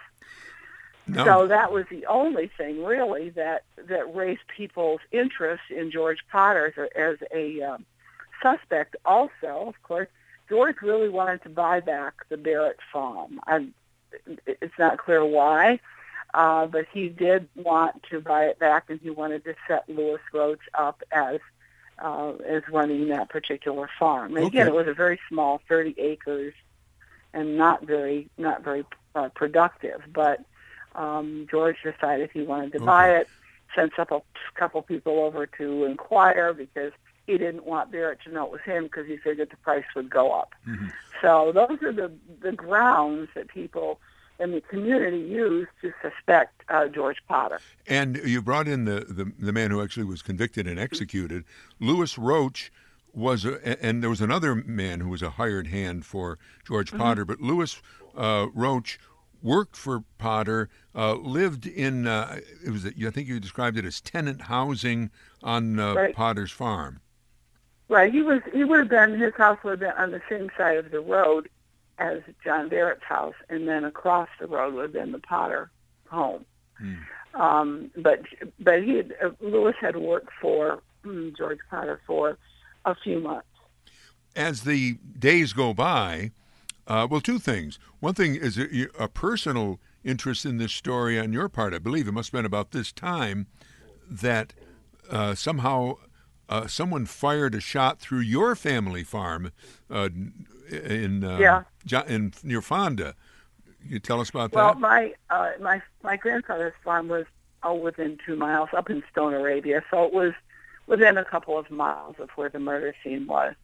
No. 1.09 1.25
So 1.25 1.47
that 1.47 1.73
was 1.73 1.87
the 1.89 2.05
only 2.07 2.51
thing 2.59 2.85
really 2.85 3.31
that 3.31 3.63
that 3.77 4.15
raised 4.15 4.47
people's 4.55 5.01
interest 5.13 5.63
in 5.71 5.91
George 5.91 6.19
Potter 6.31 6.67
as 6.67 6.77
a, 6.77 6.99
as 6.99 7.17
a 7.33 7.63
um, 7.63 7.87
suspect. 8.43 8.97
Also, 9.05 9.67
of 9.67 9.83
course, 9.83 10.09
George 10.49 10.77
really 10.83 11.09
wanted 11.09 11.43
to 11.43 11.49
buy 11.49 11.81
back 11.81 12.15
the 12.29 12.37
Barrett 12.37 12.79
farm. 12.93 13.41
I, 13.47 13.67
it's 14.47 14.79
not 14.79 14.99
clear 14.99 15.25
why, 15.25 15.81
uh, 16.35 16.67
but 16.67 16.87
he 16.93 17.09
did 17.09 17.49
want 17.57 18.03
to 18.11 18.21
buy 18.21 18.45
it 18.45 18.59
back, 18.59 18.85
and 18.89 19.01
he 19.01 19.11
wanted 19.11 19.45
to 19.45 19.55
set 19.67 19.89
Lewis 19.89 20.21
Roach 20.33 20.61
up 20.75 21.03
as 21.11 21.41
uh, 21.99 22.33
as 22.47 22.63
running 22.71 23.09
that 23.09 23.31
particular 23.31 23.89
farm. 23.99 24.37
And 24.37 24.47
okay. 24.47 24.59
again, 24.59 24.67
it 24.69 24.75
was 24.75 24.87
a 24.87 24.93
very 24.93 25.19
small, 25.29 25.63
30 25.69 25.95
acres, 25.99 26.53
and 27.33 27.57
not 27.57 27.85
very 27.85 28.29
not 28.37 28.63
very 28.63 28.85
uh, 29.15 29.31
productive. 29.31 30.03
But 30.13 30.45
um, 30.95 31.47
George 31.51 31.77
decided 31.83 32.31
he 32.33 32.43
wanted 32.43 32.73
to 32.73 32.79
okay. 32.79 32.87
buy 32.87 33.17
it. 33.17 33.29
sent 33.75 33.99
up 33.99 34.11
a 34.11 34.21
couple 34.55 34.83
people 34.83 35.21
over 35.21 35.47
to 35.47 35.85
inquire 35.85 36.53
because 36.53 36.93
he 37.27 37.39
didn't 37.39 37.65
want 37.65 37.91
Barrett 37.91 38.21
to 38.25 38.33
know 38.33 38.47
it 38.47 38.53
was 38.53 38.61
him 38.63 38.85
because 38.85 39.07
he 39.07 39.17
figured 39.17 39.51
the 39.51 39.57
price 39.57 39.85
would 39.95 40.09
go 40.09 40.33
up. 40.33 40.55
Mm-hmm. 40.67 40.89
So 41.21 41.53
those 41.53 41.83
are 41.83 41.93
the 41.93 42.13
the 42.41 42.53
grounds 42.53 43.29
that 43.35 43.49
people 43.49 43.99
in 44.39 44.53
the 44.53 44.61
community 44.61 45.19
used 45.19 45.71
to 45.81 45.93
suspect 46.03 46.63
uh, 46.69 46.89
George 46.89 47.19
Potter. 47.27 47.59
And 47.87 48.17
you 48.17 48.43
brought 48.43 48.69
in 48.69 48.85
the, 48.85 49.01
the, 49.09 49.33
the 49.39 49.53
man 49.53 49.71
who 49.71 49.83
actually 49.83 50.05
was 50.05 50.21
convicted 50.21 50.67
and 50.67 50.79
executed, 50.79 51.45
Lewis 51.81 52.19
Roach. 52.19 52.73
Was 53.15 53.47
a, 53.47 53.83
and 53.83 54.03
there 54.03 54.11
was 54.11 54.21
another 54.21 54.55
man 54.55 55.01
who 55.01 55.09
was 55.09 55.23
a 55.23 55.31
hired 55.31 55.69
hand 55.69 56.05
for 56.05 56.39
George 56.67 56.91
mm-hmm. 56.91 56.99
Potter, 56.99 57.25
but 57.25 57.41
Lewis 57.41 57.81
uh, 58.15 58.49
Roach 58.53 58.99
worked 59.43 59.75
for 59.75 60.05
Potter, 60.19 60.69
uh, 60.95 61.15
lived 61.15 61.67
in 61.67 62.07
uh, 62.07 62.41
it 62.63 62.71
was 62.71 62.85
I 62.85 63.11
think 63.11 63.29
you 63.29 63.41
described 63.41 63.79
it 63.79 63.87
as 63.87 64.03
tenant 64.03 64.43
housing 64.43 65.11
on 65.43 65.79
uh, 65.79 65.95
right. 65.95 66.15
Potter's 66.15 66.51
farm. 66.51 67.01
Right. 67.89 68.13
He 68.13 68.23
was. 68.23 68.41
He 68.53 68.65
would 68.65 68.81
have 68.81 68.89
been. 68.89 69.19
His 69.19 69.35
house 69.35 69.59
would 69.63 69.71
have 69.71 69.81
been 69.81 70.03
on 70.03 70.11
the 70.11 70.23
same 70.29 70.51
side 70.57 70.77
of 70.77 70.91
the 70.91 71.01
road 71.01 71.49
as 71.99 72.19
John 72.45 72.69
Barrett's 72.69 73.05
house, 73.05 73.35
and 73.49 73.69
then 73.69 73.85
across 73.85 74.29
the 74.41 74.47
road 74.47 74.75
would 74.75 74.83
have 74.83 74.93
been 74.93 75.13
the 75.13 75.19
Potter 75.19 75.71
home. 76.09 76.45
Hmm. 76.79 77.41
Um, 77.41 77.91
but 77.97 78.23
but 78.59 78.83
he 78.83 78.97
had, 78.97 79.15
uh, 79.23 79.31
Lewis 79.41 79.77
had 79.81 79.97
worked 79.97 80.31
for 80.41 80.83
hmm, 81.05 81.31
George 81.37 81.61
Potter 81.71 82.01
for 82.07 82.39
a 82.85 82.95
few 82.95 83.21
months. 83.21 83.47
As 84.35 84.63
the 84.63 84.99
days 85.19 85.53
go 85.53 85.73
by, 85.73 86.33
uh, 86.87 87.07
well, 87.11 87.21
two 87.21 87.39
things. 87.39 87.79
One 88.01 88.15
thing 88.15 88.35
is 88.35 88.59
a, 88.59 88.89
a 88.99 89.09
personal 89.09 89.81
interest 90.05 90.45
in 90.45 90.59
this 90.59 90.73
story 90.73 91.19
on 91.19 91.33
your 91.33 91.49
part. 91.49 91.75
I 91.75 91.79
believe 91.79 92.07
it 92.07 92.13
must 92.13 92.29
have 92.29 92.39
been 92.39 92.47
about 92.47 92.71
this 92.71 92.93
time 92.93 93.47
that 94.09 94.53
uh, 95.11 95.35
somehow 95.35 95.97
uh, 96.49 96.67
someone 96.67 97.07
fired 97.07 97.55
a 97.55 97.61
shot 97.61 97.99
through 97.99 98.21
your 98.21 98.55
family 98.55 99.03
farm 99.03 99.53
uh, 99.91 100.09
in 100.71 101.25
uh, 101.25 101.39
yeah. 101.39 102.03
in 102.07 102.33
near 102.43 102.63
Fonda. 102.63 103.15
You 103.85 103.99
tell 103.99 104.21
us 104.21 104.31
about 104.31 104.53
well, 104.53 104.75
that. 104.75 104.81
Well, 104.81 104.91
my 104.91 105.15
uh, 105.31 105.53
my 105.61 105.83
my 106.03 106.17
grandfather's 106.17 106.75
farm 106.85 107.09
was 107.09 107.27
oh, 107.63 107.75
within 107.75 108.19
two 108.25 108.37
miles 108.37 108.69
up 108.77 108.91
in 108.91 109.03
Stone 109.11 109.35
Arabia, 109.35 109.83
so 109.91 110.05
it 110.05 110.13
was 110.13 110.33
within 110.87 111.19
a 111.19 111.25
couple 111.25 111.59
of 111.59 111.71
miles 111.71 112.17
of 112.19 112.31
where 112.31 112.49
the 112.49 112.61
murder 112.61 112.95
scene 113.03 113.27
was. 113.27 113.55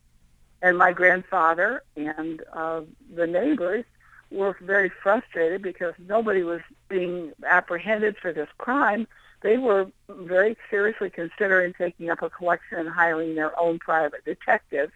And 0.61 0.79
my 0.79 0.93
grandfather 0.93 1.83
and 1.97 2.43
uh, 2.53 2.83
the 3.15 3.27
neighbors 3.27 3.85
were 4.31 4.57
very 4.61 4.91
frustrated 5.03 5.62
because 5.62 5.95
nobody 5.99 6.43
was 6.43 6.61
being 6.89 7.33
apprehended 7.45 8.17
for 8.17 8.33
this 8.33 8.49
crime 8.59 9.07
they 9.43 9.59
were 9.59 9.87
very 10.09 10.57
seriously 10.71 11.11
considering 11.11 11.75
taking 11.75 12.11
up 12.11 12.23
a 12.23 12.31
collection 12.31 12.79
and 12.79 12.89
hiring 12.89 13.35
their 13.35 13.59
own 13.59 13.79
private 13.79 14.25
detective 14.25 14.91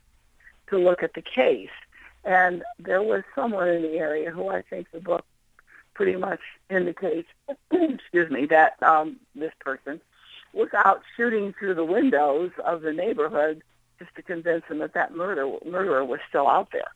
to 0.68 0.78
look 0.78 1.02
at 1.02 1.14
the 1.14 1.22
case. 1.22 1.70
And 2.24 2.62
there 2.78 3.02
was 3.02 3.22
someone 3.34 3.68
in 3.68 3.82
the 3.82 3.98
area 3.98 4.30
who 4.30 4.48
I 4.48 4.62
think 4.62 4.90
the 4.90 5.00
book 5.00 5.24
pretty 5.94 6.16
much 6.16 6.40
indicates, 6.68 7.28
excuse 7.70 8.30
me, 8.30 8.46
that 8.46 8.82
um, 8.82 9.16
this 9.34 9.52
person 9.60 10.00
was 10.52 10.68
out 10.74 11.02
shooting 11.16 11.54
through 11.58 11.74
the 11.74 11.84
windows 11.84 12.50
of 12.64 12.82
the 12.82 12.92
neighborhood 12.92 13.62
just 13.98 14.14
to 14.16 14.22
convince 14.22 14.64
them 14.68 14.78
that 14.78 14.94
that 14.94 15.14
murder, 15.14 15.50
murderer 15.64 16.04
was 16.04 16.20
still 16.28 16.48
out 16.48 16.70
there. 16.72 16.92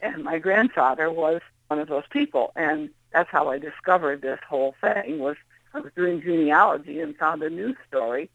And 0.00 0.24
my 0.24 0.38
grandfather 0.38 1.10
was 1.10 1.40
one 1.68 1.78
of 1.78 1.88
those 1.88 2.04
people. 2.10 2.52
And 2.56 2.90
that's 3.12 3.30
how 3.30 3.48
I 3.48 3.58
discovered 3.58 4.20
this 4.20 4.40
whole 4.48 4.74
thing 4.80 5.18
was 5.18 5.36
I 5.74 5.80
was 5.80 5.92
doing 5.96 6.20
genealogy 6.20 7.00
and 7.00 7.16
found 7.16 7.42
a 7.42 7.50
news 7.50 7.76
story 7.88 8.30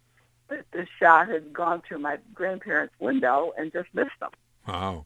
that 0.49 0.65
this 0.71 0.87
shot 0.99 1.27
had 1.27 1.53
gone 1.53 1.81
through 1.81 1.99
my 1.99 2.17
grandparents' 2.33 2.93
window 2.99 3.53
and 3.57 3.71
just 3.71 3.89
missed 3.93 4.19
them. 4.19 4.31
Wow. 4.67 5.05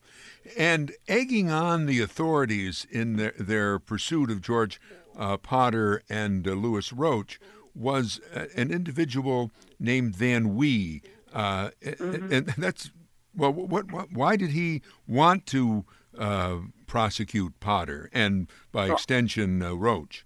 And 0.57 0.93
egging 1.07 1.51
on 1.51 1.85
the 1.85 2.01
authorities 2.01 2.87
in 2.89 3.17
their, 3.17 3.33
their 3.37 3.79
pursuit 3.79 4.31
of 4.31 4.41
George 4.41 4.79
uh, 5.17 5.37
Potter 5.37 6.03
and 6.09 6.47
uh, 6.47 6.51
Lewis 6.51 6.91
Roach 6.91 7.39
was 7.75 8.19
uh, 8.35 8.45
an 8.55 8.71
individual 8.71 9.51
named 9.79 10.15
Van 10.15 10.55
Wee. 10.55 11.01
Uh, 11.33 11.69
mm-hmm. 11.83 12.33
And 12.33 12.45
that's, 12.57 12.91
well, 13.35 13.53
what, 13.53 13.91
what, 13.91 14.11
why 14.11 14.35
did 14.35 14.51
he 14.51 14.81
want 15.07 15.45
to 15.47 15.85
uh, 16.17 16.57
prosecute 16.87 17.59
Potter 17.59 18.09
and, 18.13 18.47
by 18.71 18.85
well, 18.85 18.93
extension, 18.95 19.61
uh, 19.61 19.73
Roach? 19.73 20.25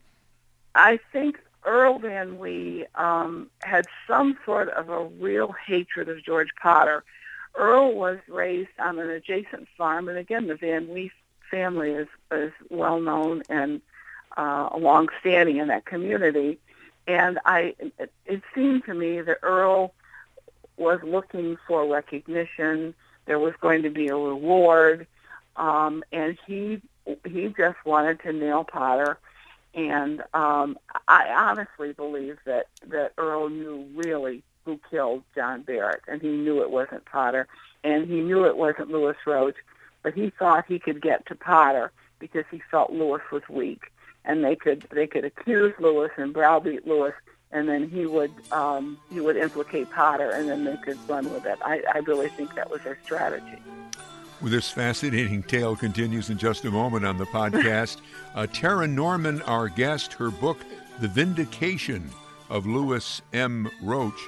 I 0.74 1.00
think 1.12 1.40
Earl 1.66 2.00
Van 2.00 2.38
Wee 2.38 2.86
um, 2.96 3.50
had 3.64 3.86
some 4.08 4.38
sort 4.46 4.70
of 4.70 4.90
a 4.90 5.06
real 5.06 5.52
hatred 5.52 6.10
of 6.10 6.24
George 6.24 6.50
Potter. 6.62 7.04
Earl 7.56 7.94
was 7.96 8.20
raised 8.28 8.70
on 8.80 9.00
an 9.00 9.10
adjacent 9.10 9.68
farm, 9.78 10.08
and 10.10 10.18
again, 10.18 10.48
the 10.48 10.56
Van 10.56 10.88
Wee 10.88 11.12
family 11.50 11.92
is, 11.92 12.08
is 12.32 12.52
well 12.70 13.00
known 13.00 13.44
and 13.50 13.82
uh, 14.38 14.70
long-standing 14.78 15.58
in 15.58 15.68
that 15.70 15.86
community. 15.86 16.60
And 17.08 17.40
I, 17.46 17.76
it, 17.80 18.12
it 18.26 18.42
seemed 18.54 18.86
to 18.86 18.94
me 18.94 19.22
that 19.22 19.38
Earl 19.42 19.94
was 20.78 21.00
looking 21.04 21.58
for 21.68 21.88
recognition. 21.88 22.94
There 23.26 23.40
was 23.40 23.54
going 23.62 23.84
to 23.84 23.90
be 23.90 24.08
a 24.08 24.16
reward, 24.16 25.08
um, 25.56 26.04
and 26.12 26.38
he 26.46 26.82
he 27.24 27.54
just 27.56 27.78
wanted 27.86 28.20
to 28.22 28.34
nail 28.34 28.64
Potter 28.64 29.20
and 29.76 30.22
um, 30.34 30.78
I 31.08 31.28
honestly 31.38 31.92
believe 31.92 32.38
that, 32.46 32.68
that 32.88 33.12
Earl 33.18 33.50
knew 33.50 33.86
really 33.94 34.42
who 34.64 34.80
killed 34.90 35.24
John 35.36 35.62
Barrett, 35.62 36.02
and 36.08 36.22
he 36.22 36.30
knew 36.30 36.62
it 36.62 36.72
wasn't 36.72 37.06
Potter, 37.06 37.48
and 37.84 38.08
he 38.08 38.22
knew 38.22 38.46
it 38.46 38.58
wasn't 38.58 38.90
Lewis 38.90 39.18
Roach, 39.28 39.58
but 40.02 40.14
he 40.14 40.32
thought 40.32 40.66
he 40.68 40.80
could 40.80 41.02
get 41.02 41.26
to 41.28 41.36
Potter 41.36 41.92
because 42.20 42.46
he 42.50 42.62
felt 42.72 42.92
Lewis 42.92 43.22
was 43.32 43.44
weak, 43.50 43.92
and 44.24 44.44
they 44.44 44.56
could 44.56 44.88
they 44.92 45.08
could 45.08 45.26
accuse 45.26 45.74
Lewis 45.80 46.12
and 46.18 46.34
browbeat 46.34 46.88
Lewis, 46.88 47.14
and 47.52 47.68
then 47.68 47.90
he 47.90 48.06
would 48.06 48.32
um, 48.52 48.98
he 49.12 49.20
would 49.20 49.38
implicate 49.38 49.92
Potter, 49.92 50.32
and 50.32 50.50
then 50.50 50.64
they 50.64 50.78
could 50.78 50.98
run 51.08 51.32
with 51.32 51.46
it. 51.46 51.60
I, 51.64 51.84
I 51.94 52.00
really 52.00 52.30
think 52.30 52.56
that 52.56 52.72
was 52.72 52.82
their 52.82 52.98
strategy. 53.04 53.62
Well, 54.42 54.52
this 54.52 54.70
fascinating 54.70 55.44
tale 55.44 55.78
continues 55.78 56.30
in 56.30 56.38
just 56.38 56.66
a 56.66 56.72
moment 56.72 57.06
on 57.06 57.18
the 57.18 57.26
podcast. 57.26 57.98
uh, 58.36 58.48
Tara 58.48 58.86
Norman, 58.86 59.42
our 59.44 59.70
guest, 59.70 60.12
her 60.14 60.30
book, 60.30 60.58
The 61.00 61.08
Vindication 61.08 62.10
of 62.50 62.66
Lewis 62.66 63.22
M. 63.32 63.72
Roach. 63.82 64.20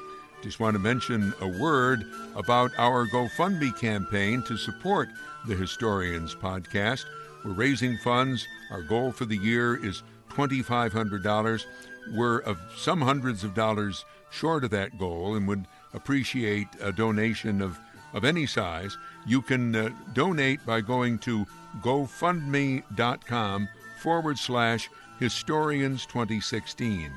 Just 0.41 0.61
want 0.61 0.75
to 0.75 0.79
mention 0.79 1.33
a 1.41 1.47
word 1.59 2.05
about 2.35 2.71
our 2.77 3.05
GoFundMe 3.07 3.77
campaign 3.77 4.43
to 4.43 4.55
support 4.55 5.09
the 5.45 5.55
Historians 5.55 6.33
podcast. 6.33 7.03
We're 7.43 7.51
raising 7.51 7.97
funds. 7.97 8.47
Our 8.71 8.83
goal 8.83 9.11
for 9.11 9.25
the 9.25 9.37
year 9.37 9.83
is 9.83 10.03
$2,500. 10.29 11.65
We're 12.13 12.39
of 12.39 12.57
some 12.77 13.01
hundreds 13.01 13.43
of 13.43 13.53
dollars 13.53 14.05
short 14.29 14.63
of 14.63 14.69
that 14.71 14.97
goal 14.97 15.35
and 15.35 15.47
would 15.49 15.67
appreciate 15.93 16.67
a 16.81 16.93
donation 16.93 17.61
of 17.61 17.77
of 18.13 18.25
any 18.25 18.45
size, 18.45 18.97
you 19.25 19.41
can 19.41 19.75
uh, 19.75 19.89
donate 20.13 20.65
by 20.65 20.81
going 20.81 21.17
to 21.19 21.45
gofundme.com 21.81 23.69
forward 23.99 24.37
slash 24.37 24.89
historians 25.19 26.05
2016. 26.05 27.11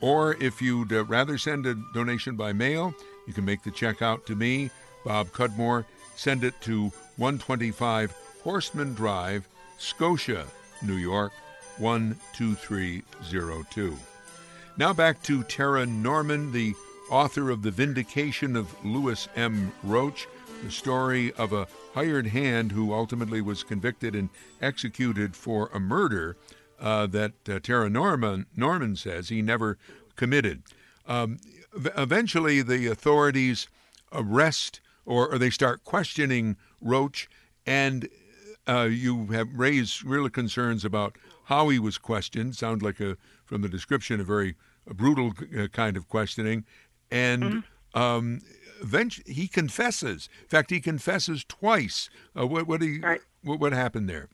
Or 0.00 0.34
if 0.42 0.62
you'd 0.62 0.92
uh, 0.92 1.04
rather 1.04 1.38
send 1.38 1.66
a 1.66 1.76
donation 1.92 2.36
by 2.36 2.52
mail, 2.52 2.94
you 3.26 3.32
can 3.32 3.44
make 3.44 3.62
the 3.62 3.70
check 3.70 4.02
out 4.02 4.26
to 4.26 4.34
me, 4.34 4.70
Bob 5.04 5.28
Cudmore. 5.28 5.84
Send 6.16 6.42
it 6.44 6.60
to 6.62 6.84
125 7.16 8.12
Horseman 8.42 8.94
Drive, 8.94 9.46
Scotia, 9.78 10.46
New 10.82 10.96
York 10.96 11.32
12302. 11.78 13.96
Now 14.76 14.92
back 14.92 15.22
to 15.24 15.42
Tara 15.44 15.86
Norman, 15.86 16.52
the 16.52 16.74
author 17.10 17.50
of 17.50 17.62
The 17.62 17.70
Vindication 17.72 18.56
of 18.56 18.72
Lewis 18.84 19.28
M. 19.34 19.72
Roach, 19.82 20.28
the 20.62 20.70
story 20.70 21.32
of 21.32 21.52
a 21.52 21.66
hired 21.94 22.28
hand 22.28 22.72
who 22.72 22.94
ultimately 22.94 23.40
was 23.40 23.64
convicted 23.64 24.14
and 24.14 24.28
executed 24.62 25.34
for 25.34 25.70
a 25.74 25.80
murder 25.80 26.36
uh, 26.78 27.06
that 27.08 27.32
uh, 27.48 27.58
Tara 27.58 27.90
Norman, 27.90 28.46
Norman 28.56 28.96
says 28.96 29.28
he 29.28 29.42
never 29.42 29.76
committed. 30.16 30.62
Um, 31.06 31.38
eventually, 31.74 32.62
the 32.62 32.86
authorities 32.86 33.66
arrest 34.12 34.80
or, 35.04 35.32
or, 35.32 35.38
they 35.38 35.50
start 35.50 35.84
questioning 35.84 36.56
Roach, 36.80 37.28
and 37.66 38.08
uh, 38.68 38.88
you 38.90 39.26
have 39.26 39.48
raised 39.52 40.04
real 40.04 40.28
concerns 40.28 40.84
about 40.84 41.16
how 41.44 41.68
he 41.68 41.78
was 41.78 41.98
questioned. 41.98 42.54
Sounds 42.54 42.82
like 42.82 43.00
a 43.00 43.16
from 43.44 43.62
the 43.62 43.68
description 43.68 44.20
a 44.20 44.24
very 44.24 44.54
a 44.86 44.94
brutal 44.94 45.32
uh, 45.58 45.66
kind 45.68 45.96
of 45.96 46.08
questioning, 46.08 46.64
and 47.10 47.42
mm-hmm. 47.42 47.98
um, 47.98 48.40
eventually 48.80 49.32
he 49.32 49.48
confesses. 49.48 50.28
In 50.42 50.48
fact, 50.48 50.70
he 50.70 50.80
confesses 50.80 51.44
twice. 51.44 52.10
Uh, 52.38 52.46
what 52.46 52.66
what, 52.66 52.82
he, 52.82 52.98
right. 52.98 53.20
what 53.42 53.60
what 53.60 53.72
happened 53.72 54.08
there? 54.08 54.28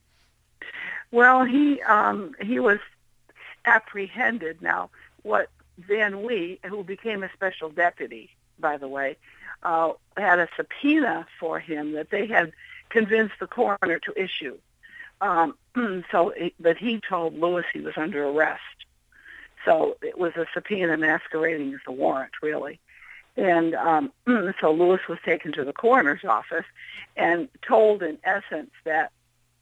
Well, 1.11 1.45
he 1.45 1.81
um, 1.83 2.35
he 2.41 2.59
was 2.59 2.79
apprehended. 3.65 4.61
Now, 4.61 4.89
what 5.23 5.49
Van 5.77 6.23
Wee, 6.23 6.59
who 6.65 6.83
became 6.83 7.23
a 7.23 7.31
special 7.33 7.69
deputy, 7.69 8.31
by 8.59 8.77
the 8.77 8.87
way, 8.87 9.17
uh, 9.63 9.93
had 10.15 10.39
a 10.39 10.47
subpoena 10.55 11.27
for 11.39 11.59
him 11.59 11.93
that 11.93 12.09
they 12.09 12.27
had 12.27 12.51
convinced 12.89 13.35
the 13.39 13.47
coroner 13.47 13.99
to 13.99 14.21
issue. 14.21 14.57
Um, 15.21 15.55
so, 16.11 16.33
but 16.59 16.77
he 16.77 16.99
told 16.99 17.37
Lewis 17.37 17.65
he 17.73 17.81
was 17.81 17.93
under 17.97 18.25
arrest. 18.25 18.61
So 19.67 19.97
it 20.01 20.17
was 20.17 20.31
a 20.37 20.45
subpoena 20.53 20.95
masquerading 20.95 21.73
as 21.73 21.81
a 21.87 21.91
warrant, 21.91 22.31
really. 22.41 22.79
And 23.35 23.75
um, 23.75 24.13
so 24.61 24.71
Lewis 24.71 25.01
was 25.09 25.19
taken 25.25 25.51
to 25.53 25.65
the 25.65 25.73
coroner's 25.73 26.23
office 26.23 26.63
and 27.17 27.49
told, 27.67 28.01
in 28.01 28.17
essence, 28.23 28.71
that 28.85 29.11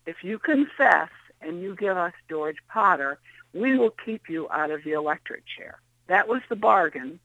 if 0.05 0.23
you 0.23 0.37
confess 0.37 1.09
and 1.41 1.59
you 1.59 1.75
give 1.75 1.97
us 1.97 2.13
George 2.29 2.57
Potter, 2.69 3.17
we 3.55 3.79
will 3.79 3.89
keep 3.89 4.29
you 4.29 4.47
out 4.51 4.69
of 4.69 4.83
the 4.83 4.91
electric 4.91 5.43
chair. 5.47 5.79
That 6.05 6.27
was 6.27 6.41
the 6.49 6.55
bargain 6.55 7.19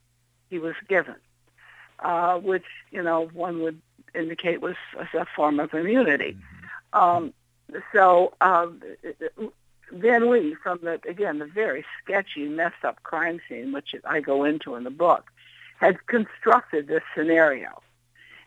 he 0.49 0.57
was 0.57 0.73
given, 0.89 1.17
uh, 1.99 2.39
which, 2.39 2.65
you 2.89 3.03
know, 3.03 3.29
one 3.31 3.61
would 3.61 3.79
indicate 4.15 4.59
was 4.59 4.75
a 5.13 5.27
form 5.35 5.59
of 5.59 5.71
immunity. 5.75 6.35
Mm-hmm. 6.93 6.99
Um, 6.99 7.33
so 7.93 8.33
um, 8.41 8.81
Van 9.91 10.29
Wee, 10.29 10.55
from 10.61 10.79
the, 10.81 10.99
again, 11.07 11.39
the 11.39 11.45
very 11.45 11.85
sketchy, 12.03 12.47
messed 12.47 12.83
up 12.83 13.03
crime 13.03 13.39
scene, 13.47 13.71
which 13.71 13.95
I 14.05 14.21
go 14.21 14.43
into 14.43 14.75
in 14.75 14.83
the 14.83 14.89
book, 14.89 15.31
had 15.79 16.05
constructed 16.07 16.87
this 16.87 17.03
scenario. 17.15 17.81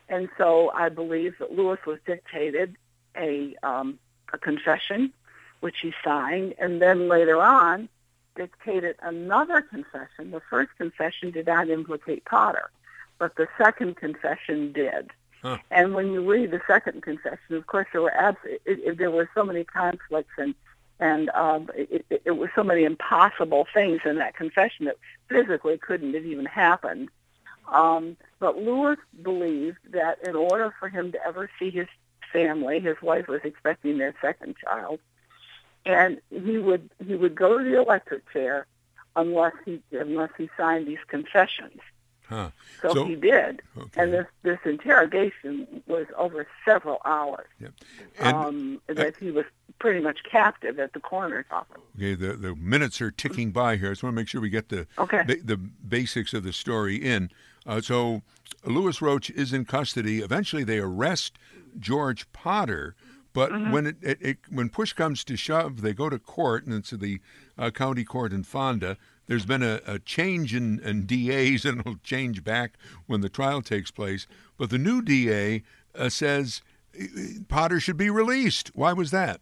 And 0.09 0.29
so 0.39 0.71
I 0.71 0.89
believe 0.89 1.35
that 1.39 1.53
Lewis 1.53 1.81
was 1.87 1.99
dictated 2.07 2.77
a, 3.17 3.57
um, 3.63 3.99
a 4.33 4.39
confession, 4.39 5.13
which 5.61 5.77
he 5.81 5.93
signed, 6.05 6.55
and 6.59 6.81
then 6.81 7.09
later 7.09 7.41
on 7.41 7.89
dictated 8.37 8.97
another 9.03 9.63
confession. 9.63 10.31
The 10.31 10.43
first 10.51 10.71
confession 10.77 11.31
did 11.31 11.47
not 11.47 11.69
implicate 11.69 12.25
Potter, 12.25 12.71
but 13.19 13.37
the 13.37 13.49
second 13.57 13.97
confession 13.97 14.73
did. 14.73 15.11
Huh. 15.43 15.59
And 15.71 15.95
when 15.95 16.13
you 16.13 16.29
read 16.29 16.51
the 16.51 16.61
second 16.67 17.03
confession, 17.03 17.55
of 17.55 17.67
course, 17.67 17.87
there 17.93 18.03
were 18.03 18.15
abs- 18.15 18.39
it, 18.45 18.61
it, 18.65 18.99
there 18.99 19.11
were 19.11 19.29
so 19.35 19.45
many 19.45 19.63
conflicts 19.65 20.33
and 20.39 20.55
and 21.01 21.31
um, 21.31 21.71
it, 21.75 22.05
it, 22.11 22.23
it 22.27 22.31
was 22.33 22.51
so 22.55 22.63
many 22.63 22.85
impossible 22.85 23.67
things 23.73 24.01
in 24.05 24.17
that 24.19 24.37
confession 24.37 24.87
that 24.87 24.97
physically 25.29 25.79
couldn't 25.79 26.15
have 26.15 26.25
even 26.25 26.47
happened. 26.47 27.09
Um, 27.69 28.17
but 28.39 28.59
Lewis 28.59 28.99
believed 29.23 29.79
that 29.91 30.19
in 30.27 30.37
order 30.37 30.75
for 30.79 30.89
him 30.89 31.13
to 31.13 31.27
ever 31.27 31.51
see 31.59 31.71
his 31.71 31.89
family, 32.33 32.81
his 32.81 32.97
wife 33.03 33.27
was 33.29 33.41
expecting 33.45 33.99
their 33.99 34.15
second 34.21 34.57
child, 34.63 35.01
and 35.87 36.21
he 36.31 36.59
would 36.59 36.91
he 37.05 37.15
would 37.15 37.35
go 37.35 37.59
to 37.59 37.65
the 37.65 37.81
electric 37.81 38.31
chair 38.33 38.67
unless 39.17 39.55
he 39.65 39.81
unless 39.93 40.31
he 40.37 40.51
signed 40.57 40.87
these 40.87 40.99
confessions. 41.09 41.81
Huh. 42.29 42.51
So, 42.81 42.95
so, 42.95 43.05
he 43.05 43.17
did, 43.17 43.61
okay. 43.77 44.03
and 44.03 44.13
this 44.13 44.27
this 44.43 44.59
interrogation 44.65 45.83
was 45.87 46.07
over 46.17 46.47
several 46.65 47.03
hours. 47.05 47.47
Yep. 47.61 47.73
And, 48.19 48.37
um, 48.37 48.81
that 48.87 49.17
he 49.19 49.31
was 49.31 49.45
pretty 49.79 50.01
much 50.01 50.21
captive 50.23 50.79
at 50.79 50.95
the 50.95 51.01
coroner's 51.01 51.45
office. 51.51 51.83
Okay, 51.97 52.15
the 52.15 52.33
the 52.33 52.55
minutes 52.55 53.03
are 53.03 53.11
ticking 53.11 53.51
by 53.51 53.77
here. 53.77 53.89
I 53.89 53.93
just 53.93 54.03
want 54.03 54.15
to 54.15 54.17
make 54.17 54.29
sure 54.29 54.41
we 54.41 54.49
get 54.49 54.71
the 54.71 54.87
okay. 54.99 55.23
the, 55.27 55.37
the 55.41 55.57
basics 55.57 56.33
of 56.33 56.45
the 56.45 56.53
story 56.53 56.97
in. 56.97 57.31
Uh, 57.67 57.83
so 57.83 58.23
Lewis 58.65 59.03
Roach 59.03 59.29
is 59.31 59.53
in 59.53 59.67
custody. 59.67 60.21
Eventually, 60.21 60.65
they 60.65 60.79
arrest 60.79 61.39
George 61.79 62.31
Potter. 62.33 62.95
But 63.35 63.51
mm-hmm. 63.51 63.73
when 63.73 63.87
it, 63.87 63.97
it, 64.01 64.19
it, 64.23 64.39
when 64.49 64.69
push 64.69 64.93
comes 64.93 65.25
to 65.25 65.37
shove, 65.37 65.81
they 65.81 65.93
go 65.93 66.09
to 66.09 66.21
court, 66.21 66.65
and 66.65 66.75
it's 66.75 66.91
the 66.91 67.21
uh, 67.59 67.71
county 67.71 68.05
court 68.05 68.33
in 68.33 68.45
Fonda. 68.45 68.97
There's 69.27 69.47
been 69.47 69.63
a, 69.63 69.81
a 69.87 69.99
change 69.99 70.55
in, 70.55 70.81
in, 70.81 71.07
DAs, 71.07 71.65
and 71.65 71.81
it'll 71.81 71.97
change 72.03 72.45
back 72.45 72.75
when 73.07 73.21
the 73.21 73.29
trial 73.29 73.63
takes 73.63 73.91
place. 73.91 74.27
But 74.59 74.71
the 74.71 74.79
new 74.79 75.03
DA 75.03 75.63
uh, 75.95 76.09
says 76.09 76.63
uh, 76.99 77.05
Potter 77.49 77.81
should 77.81 77.97
be 77.97 78.11
released. 78.11 78.71
Why 78.75 78.93
was 78.93 79.11
that? 79.13 79.41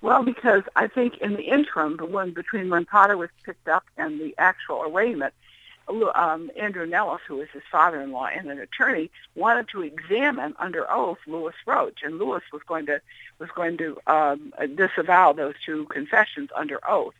Well, 0.00 0.22
because 0.22 0.62
I 0.76 0.86
think 0.86 1.18
in 1.18 1.34
the 1.34 1.42
interim, 1.42 1.96
the 1.96 2.06
one 2.06 2.30
between 2.30 2.70
when 2.70 2.84
Potter 2.84 3.16
was 3.16 3.30
picked 3.42 3.68
up 3.68 3.84
and 3.96 4.20
the 4.20 4.34
actual 4.38 4.82
arraignment, 4.82 5.34
um, 6.14 6.50
Andrew 6.56 6.86
Nellis, 6.86 7.22
who 7.26 7.36
was 7.36 7.48
his 7.52 7.62
father-in-law 7.70 8.26
and 8.26 8.50
an 8.50 8.60
attorney, 8.60 9.10
wanted 9.34 9.68
to 9.70 9.82
examine 9.82 10.54
under 10.58 10.88
oath 10.90 11.18
Lewis 11.26 11.54
Roach, 11.66 12.00
and 12.04 12.18
Lewis 12.18 12.42
was 12.52 12.62
going 12.66 12.86
to 12.86 13.00
was 13.38 13.48
going 13.54 13.78
to 13.78 13.98
um, 14.06 14.52
disavow 14.74 15.32
those 15.32 15.54
two 15.64 15.86
confessions 15.86 16.50
under 16.54 16.78
oath. 16.88 17.14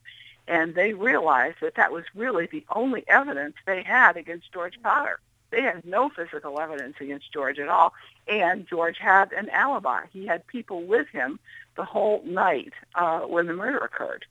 And 0.48 0.74
they 0.74 0.94
realized 0.94 1.58
that 1.60 1.74
that 1.76 1.92
was 1.92 2.04
really 2.14 2.46
the 2.46 2.64
only 2.74 3.04
evidence 3.06 3.54
they 3.66 3.82
had 3.82 4.16
against 4.16 4.52
George 4.52 4.80
Potter. 4.82 5.20
They 5.50 5.62
had 5.62 5.84
no 5.84 6.08
physical 6.10 6.60
evidence 6.60 6.96
against 7.00 7.32
George 7.32 7.58
at 7.58 7.68
all, 7.68 7.94
and 8.26 8.66
George 8.66 8.98
had 8.98 9.32
an 9.32 9.48
alibi. 9.50 10.02
He 10.12 10.26
had 10.26 10.46
people 10.46 10.82
with 10.82 11.08
him 11.08 11.38
the 11.76 11.84
whole 11.84 12.22
night 12.24 12.72
uh, 12.94 13.20
when 13.20 13.46
the 13.46 13.54
murder 13.54 13.78
occurred. 13.78 14.26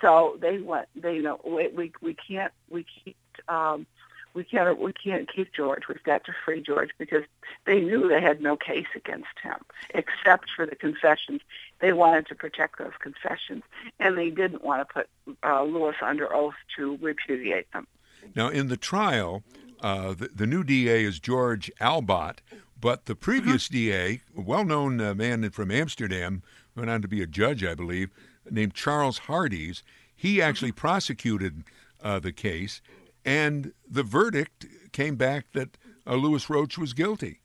So 0.00 0.36
they 0.40 0.58
went. 0.58 0.88
They 0.96 1.16
you 1.16 1.22
know 1.22 1.40
we 1.44 1.92
we, 2.00 2.14
can't 2.14 2.52
we 2.68 2.84
can't 3.04 3.16
um, 3.48 3.86
we 4.34 4.44
can't 4.44 4.78
we 4.78 4.92
can't 4.92 5.32
keep 5.32 5.52
George. 5.52 5.88
We've 5.88 6.02
got 6.02 6.24
to 6.24 6.32
free 6.44 6.60
George 6.60 6.90
because 6.98 7.24
they 7.64 7.80
knew 7.80 8.08
they 8.08 8.20
had 8.20 8.40
no 8.40 8.56
case 8.56 8.86
against 8.94 9.38
him 9.42 9.56
except 9.94 10.50
for 10.54 10.66
the 10.66 10.76
confessions. 10.76 11.40
They 11.80 11.92
wanted 11.92 12.26
to 12.28 12.34
protect 12.34 12.78
those 12.78 12.92
confessions, 13.00 13.62
and 13.98 14.16
they 14.16 14.30
didn't 14.30 14.64
want 14.64 14.86
to 14.88 14.94
put 14.94 15.08
uh, 15.44 15.62
Lewis 15.62 15.96
under 16.02 16.32
oath 16.34 16.54
to 16.76 16.98
repudiate 17.00 17.70
them. 17.72 17.86
Now, 18.34 18.48
in 18.48 18.68
the 18.68 18.76
trial, 18.76 19.42
uh, 19.80 20.14
the, 20.14 20.30
the, 20.34 20.46
new 20.46 20.64
DA 20.64 21.04
is 21.04 21.20
George 21.20 21.70
Albot, 21.80 22.38
but 22.80 23.04
the 23.04 23.14
previous 23.14 23.68
mm-hmm. 23.68 23.74
DA, 23.74 24.20
a 24.36 24.40
well-known 24.40 25.00
uh, 25.00 25.14
man 25.14 25.48
from 25.50 25.70
Amsterdam, 25.70 26.42
went 26.74 26.90
on 26.90 27.02
to 27.02 27.08
be 27.08 27.22
a 27.22 27.26
judge, 27.26 27.62
I 27.62 27.74
believe, 27.74 28.10
named 28.50 28.74
Charles 28.74 29.18
Hardies. 29.18 29.82
He 30.14 30.40
actually 30.40 30.70
mm-hmm. 30.70 30.80
prosecuted 30.80 31.64
uh, 32.02 32.18
the 32.18 32.32
case 32.32 32.80
and 33.26 33.72
the 33.90 34.04
verdict 34.04 34.66
came 34.92 35.16
back 35.16 35.46
that 35.52 35.76
uh, 36.06 36.14
Lewis 36.14 36.48
Roach 36.48 36.78
was 36.78 36.94
guilty. 36.94 37.40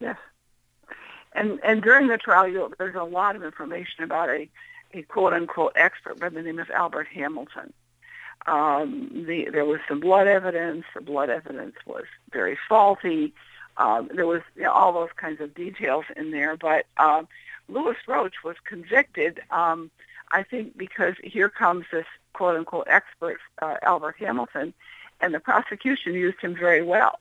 Yes, 0.00 0.18
and 1.38 1.60
and 1.62 1.82
during 1.82 2.08
the 2.08 2.18
trial, 2.18 2.48
you, 2.48 2.72
there's 2.78 2.94
a 2.94 3.04
lot 3.04 3.36
of 3.36 3.42
information 3.42 4.04
about 4.04 4.28
a 4.28 4.48
a 4.94 5.02
quote 5.02 5.32
unquote 5.32 5.72
expert 5.76 6.18
by 6.18 6.28
the 6.28 6.42
name 6.42 6.58
of 6.58 6.70
Albert 6.70 7.08
Hamilton. 7.08 7.72
Um, 8.46 9.24
the, 9.26 9.48
there 9.52 9.64
was 9.64 9.80
some 9.88 10.00
blood 10.00 10.26
evidence. 10.26 10.84
The 10.94 11.00
blood 11.00 11.28
evidence 11.28 11.74
was 11.86 12.04
very 12.32 12.56
faulty. 12.68 13.34
Um, 13.76 14.08
there 14.14 14.26
was 14.26 14.42
you 14.56 14.62
know, 14.62 14.72
all 14.72 14.92
those 14.92 15.10
kinds 15.16 15.40
of 15.40 15.54
details 15.54 16.04
in 16.16 16.30
there. 16.30 16.56
But 16.56 16.86
uh, 16.96 17.24
Lewis 17.68 17.96
Roach 18.06 18.36
was 18.42 18.56
convicted, 18.64 19.40
um, 19.50 19.90
I 20.32 20.42
think, 20.42 20.76
because 20.78 21.14
here 21.22 21.48
comes 21.48 21.84
this 21.92 22.06
quote 22.32 22.56
unquote 22.56 22.86
expert, 22.88 23.38
uh, 23.60 23.76
Albert 23.82 24.16
Hamilton, 24.18 24.72
and 25.20 25.34
the 25.34 25.40
prosecution 25.40 26.14
used 26.14 26.40
him 26.40 26.56
very 26.56 26.82
well 26.82 27.18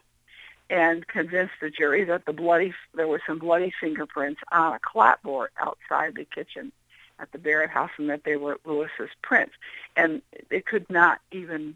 and 0.69 1.07
convinced 1.07 1.53
the 1.61 1.69
jury 1.69 2.03
that 2.03 2.25
the 2.25 2.33
bloody 2.33 2.73
there 2.93 3.07
were 3.07 3.21
some 3.25 3.39
bloody 3.39 3.73
fingerprints 3.79 4.41
on 4.51 4.73
a 4.73 4.79
clapboard 4.79 5.49
outside 5.59 6.15
the 6.15 6.25
kitchen 6.25 6.71
at 7.19 7.31
the 7.31 7.37
Barrett 7.37 7.69
house 7.69 7.91
and 7.97 8.09
that 8.09 8.23
they 8.23 8.35
were 8.35 8.59
Lewis's 8.65 9.09
prints. 9.21 9.53
And 9.95 10.21
they 10.49 10.61
could 10.61 10.89
not 10.89 11.19
even 11.31 11.75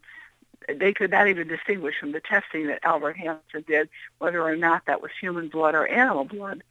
they 0.68 0.94
could 0.94 1.12
not 1.12 1.28
even 1.28 1.48
distinguish 1.48 1.96
from 2.00 2.12
the 2.12 2.20
testing 2.20 2.68
that 2.68 2.80
Albert 2.84 3.18
Hamilton 3.18 3.64
did 3.68 3.90
whether 4.20 4.42
or 4.42 4.56
not 4.56 4.86
that 4.86 5.02
was 5.02 5.12
human 5.20 5.48
blood 5.48 5.74
or 5.74 5.88
animal 5.88 6.26
blood, 6.26 6.64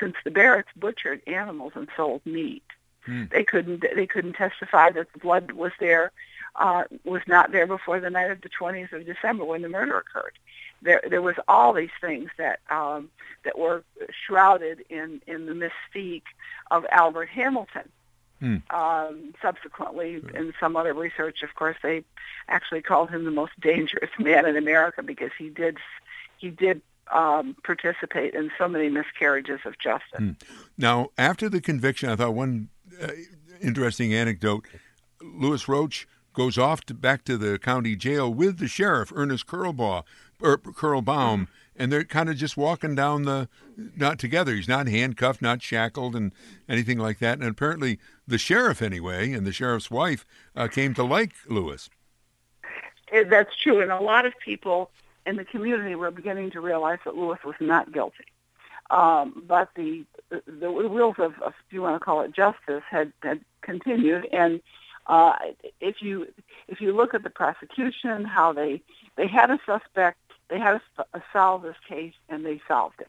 since 0.00 0.16
the 0.24 0.30
Barretts 0.30 0.64
butchered 0.76 1.22
animals 1.28 1.72
and 1.76 1.88
sold 1.96 2.22
meat. 2.26 2.64
Hmm. 3.04 3.24
They 3.30 3.44
couldn't 3.44 3.84
they 3.94 4.06
couldn't 4.06 4.32
testify 4.32 4.90
that 4.90 5.12
the 5.12 5.18
blood 5.20 5.52
was 5.52 5.72
there 5.78 6.10
uh, 6.56 6.84
was 7.04 7.22
not 7.26 7.52
there 7.52 7.66
before 7.66 8.00
the 8.00 8.10
night 8.10 8.30
of 8.30 8.40
the 8.40 8.48
20th 8.48 8.92
of 8.92 9.06
December 9.06 9.44
when 9.44 9.62
the 9.62 9.68
murder 9.68 9.98
occurred. 9.98 10.38
There 10.82 11.02
there 11.08 11.22
was 11.22 11.36
all 11.48 11.72
these 11.72 11.90
things 12.00 12.30
that 12.38 12.60
um, 12.70 13.10
that 13.44 13.58
were 13.58 13.82
shrouded 14.26 14.84
in 14.88 15.20
in 15.26 15.46
the 15.46 15.52
mystique 15.52 16.24
of 16.70 16.84
Albert 16.90 17.28
Hamilton. 17.28 17.88
Hmm. 18.40 18.56
Um, 18.68 19.34
subsequently, 19.40 20.22
in 20.34 20.52
some 20.60 20.76
other 20.76 20.92
research, 20.92 21.42
of 21.42 21.54
course, 21.54 21.76
they 21.82 22.04
actually 22.48 22.82
called 22.82 23.10
him 23.10 23.24
the 23.24 23.30
most 23.30 23.52
dangerous 23.60 24.10
man 24.18 24.44
in 24.46 24.56
America 24.56 25.02
because 25.02 25.30
he 25.38 25.48
did 25.48 25.78
he 26.38 26.50
did 26.50 26.82
um, 27.12 27.56
participate 27.64 28.34
in 28.34 28.50
so 28.58 28.68
many 28.68 28.88
miscarriages 28.88 29.60
of 29.64 29.78
justice. 29.78 30.18
Hmm. 30.18 30.30
Now, 30.76 31.10
after 31.16 31.48
the 31.48 31.60
conviction, 31.60 32.10
I 32.10 32.16
thought 32.16 32.34
one 32.34 32.68
uh, 33.00 33.08
interesting 33.62 34.12
anecdote: 34.12 34.66
Lewis 35.22 35.66
Roach 35.66 36.06
goes 36.36 36.58
off 36.58 36.82
to, 36.82 36.94
back 36.94 37.24
to 37.24 37.38
the 37.38 37.58
county 37.58 37.96
jail 37.96 38.32
with 38.32 38.58
the 38.58 38.68
sheriff, 38.68 39.10
Ernest 39.14 39.46
Curlbaugh, 39.46 40.04
or 40.40 40.58
Curlbaum, 40.58 41.48
and 41.76 41.92
they're 41.92 42.04
kind 42.04 42.28
of 42.28 42.36
just 42.36 42.56
walking 42.56 42.94
down 42.94 43.22
the, 43.22 43.48
not 43.96 44.18
together. 44.18 44.54
He's 44.54 44.68
not 44.68 44.88
handcuffed, 44.88 45.42
not 45.42 45.62
shackled, 45.62 46.14
and 46.16 46.32
anything 46.68 46.98
like 46.98 47.18
that. 47.18 47.38
And 47.38 47.48
apparently, 47.48 47.98
the 48.26 48.38
sheriff, 48.38 48.82
anyway, 48.82 49.32
and 49.32 49.46
the 49.46 49.52
sheriff's 49.52 49.90
wife 49.90 50.26
uh, 50.54 50.68
came 50.68 50.94
to 50.94 51.04
like 51.04 51.32
Lewis. 51.48 51.90
that's 53.28 53.56
true, 53.56 53.80
and 53.80 53.90
a 53.90 54.00
lot 54.00 54.26
of 54.26 54.32
people 54.44 54.90
in 55.26 55.36
the 55.36 55.44
community 55.44 55.94
were 55.94 56.10
beginning 56.10 56.50
to 56.52 56.60
realize 56.60 56.98
that 57.04 57.16
Lewis 57.16 57.38
was 57.44 57.56
not 57.60 57.92
guilty. 57.92 58.24
Um, 58.90 59.42
but 59.46 59.70
the 59.74 60.04
the 60.46 60.70
wheels 60.70 61.16
of, 61.18 61.34
of, 61.42 61.54
if 61.66 61.72
you 61.72 61.82
want 61.82 61.96
to 61.96 62.04
call 62.04 62.20
it 62.22 62.32
justice, 62.32 62.82
had, 62.88 63.12
had 63.22 63.40
continued, 63.60 64.28
and 64.32 64.60
uh, 65.06 65.34
if 65.80 66.02
you 66.02 66.28
if 66.68 66.80
you 66.80 66.94
look 66.94 67.14
at 67.14 67.22
the 67.22 67.30
prosecution, 67.30 68.24
how 68.24 68.52
they 68.52 68.80
they 69.16 69.26
had 69.26 69.50
a 69.50 69.58
suspect, 69.66 70.18
they 70.48 70.58
had 70.58 70.80
to 70.96 71.22
solve 71.32 71.62
this 71.62 71.76
case, 71.88 72.14
and 72.28 72.44
they 72.44 72.60
solved 72.68 73.00
it, 73.00 73.08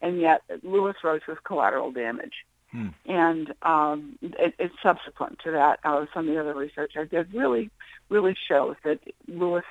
and 0.00 0.20
yet 0.20 0.42
Lewis 0.62 0.96
Roach 1.02 1.26
was 1.26 1.38
collateral 1.44 1.92
damage. 1.92 2.44
Hmm. 2.72 2.88
And 3.06 3.54
um, 3.62 4.18
it, 4.22 4.54
it's 4.58 4.74
subsequent 4.82 5.38
to 5.44 5.52
that, 5.52 5.78
uh, 5.84 6.06
some 6.12 6.28
of 6.28 6.34
the 6.34 6.40
other 6.40 6.54
research 6.54 6.92
I 6.96 7.04
did 7.04 7.32
really, 7.32 7.70
really 8.08 8.36
shows 8.48 8.74
that 8.84 8.98
Lewis 9.28 9.64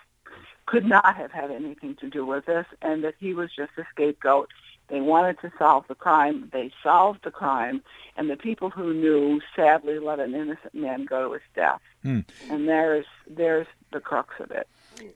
could 0.66 0.86
not 0.86 1.16
have 1.16 1.32
had 1.32 1.52
anything 1.52 1.96
to 1.98 2.10
do 2.10 2.26
with 2.26 2.46
this, 2.46 2.66
and 2.82 3.04
that 3.04 3.16
he 3.20 3.34
was 3.34 3.50
just 3.56 3.72
a 3.78 3.86
scapegoat 3.92 4.50
they 4.88 5.02
wanted 5.02 5.40
to 5.42 5.52
solve 5.58 5.86
the 5.88 5.96
crime. 5.96 6.50
They 6.54 6.72
solved 6.84 7.24
the 7.24 7.32
crime, 7.32 7.82
and 8.18 8.30
the 8.30 8.38
people 8.38 8.70
who 8.70 8.94
knew 8.94 9.42
sadly 9.56 10.00
let 10.00 10.20
an 10.20 10.36
innocent 10.36 10.76
man 10.76 11.06
go 11.06 11.28
to 11.28 11.34
his 11.34 11.42
death. 11.56 11.82
Hmm. 12.04 12.20
And 12.50 12.68
there's 12.68 13.06
there's 13.28 13.68
the 13.92 14.00
crux 14.00 14.36
of 14.40 14.52
it. 14.52 14.68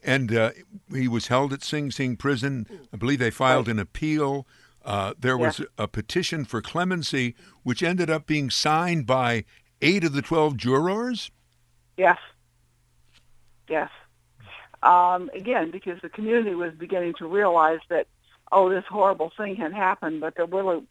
And 0.04 0.36
uh, 0.36 0.52
he 0.94 1.08
was 1.08 1.28
held 1.28 1.54
at 1.54 1.64
Sing 1.64 1.92
Sing 1.92 2.16
prison. 2.16 2.66
I 2.94 2.98
believe 2.98 3.20
they 3.20 3.32
filed 3.32 3.68
an 3.68 3.80
appeal. 3.80 4.48
Uh, 4.84 5.14
there 5.20 5.38
was 5.38 5.62
a 5.78 5.88
petition 5.88 6.46
for 6.46 6.62
clemency, 6.62 7.36
which 7.64 7.84
ended 7.84 8.10
up 8.10 8.26
being 8.26 8.50
signed 8.50 9.06
by 9.06 9.46
eight 9.82 10.04
of 10.04 10.14
the 10.14 10.22
twelve 10.22 10.58
jurors. 10.58 11.32
Yes. 11.98 12.18
Yes. 13.68 13.90
Um, 14.82 15.30
again, 15.34 15.72
because 15.72 16.02
the 16.02 16.10
community 16.10 16.56
was 16.56 16.74
beginning 16.74 17.14
to 17.16 17.28
realize 17.28 17.80
that 17.90 18.08
oh, 18.52 18.70
this 18.70 18.86
horrible 18.90 19.32
thing 19.36 19.56
had 19.56 19.74
happened, 19.74 20.22
but 20.22 20.36
they 20.36 20.44
were 20.44 20.82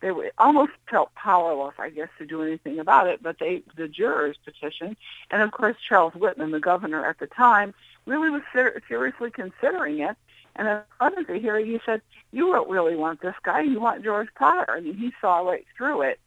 they 0.00 0.12
were 0.12 0.30
almost 0.38 0.72
felt 0.88 1.12
powerless, 1.16 1.74
I 1.78 1.90
guess, 1.90 2.08
to 2.18 2.26
do 2.26 2.42
anything 2.42 2.78
about 2.78 3.08
it. 3.08 3.20
But 3.22 3.38
they, 3.40 3.62
the 3.76 3.88
jurors 3.88 4.36
petitioned, 4.44 4.96
and 5.30 5.42
of 5.42 5.50
course 5.50 5.76
Charles 5.86 6.14
Whitman, 6.14 6.52
the 6.52 6.60
governor 6.60 7.04
at 7.04 7.18
the 7.18 7.26
time, 7.26 7.74
really 8.08 8.30
was 8.30 8.42
ser- 8.52 8.80
seriously 8.88 9.30
considering 9.30 10.00
it. 10.00 10.16
And 10.56 10.66
at 10.66 10.86
the 10.98 11.24
the 11.28 11.38
hearing, 11.38 11.66
he 11.66 11.78
said, 11.86 12.02
"You 12.32 12.52
don't 12.52 12.68
really 12.68 12.96
want 12.96 13.20
this 13.20 13.36
guy. 13.44 13.60
You 13.60 13.80
want 13.80 14.02
George 14.02 14.28
Potter." 14.34 14.66
I 14.68 14.80
mean, 14.80 14.94
he 14.94 15.12
saw 15.20 15.40
right 15.40 15.66
through 15.76 16.02
it. 16.02 16.18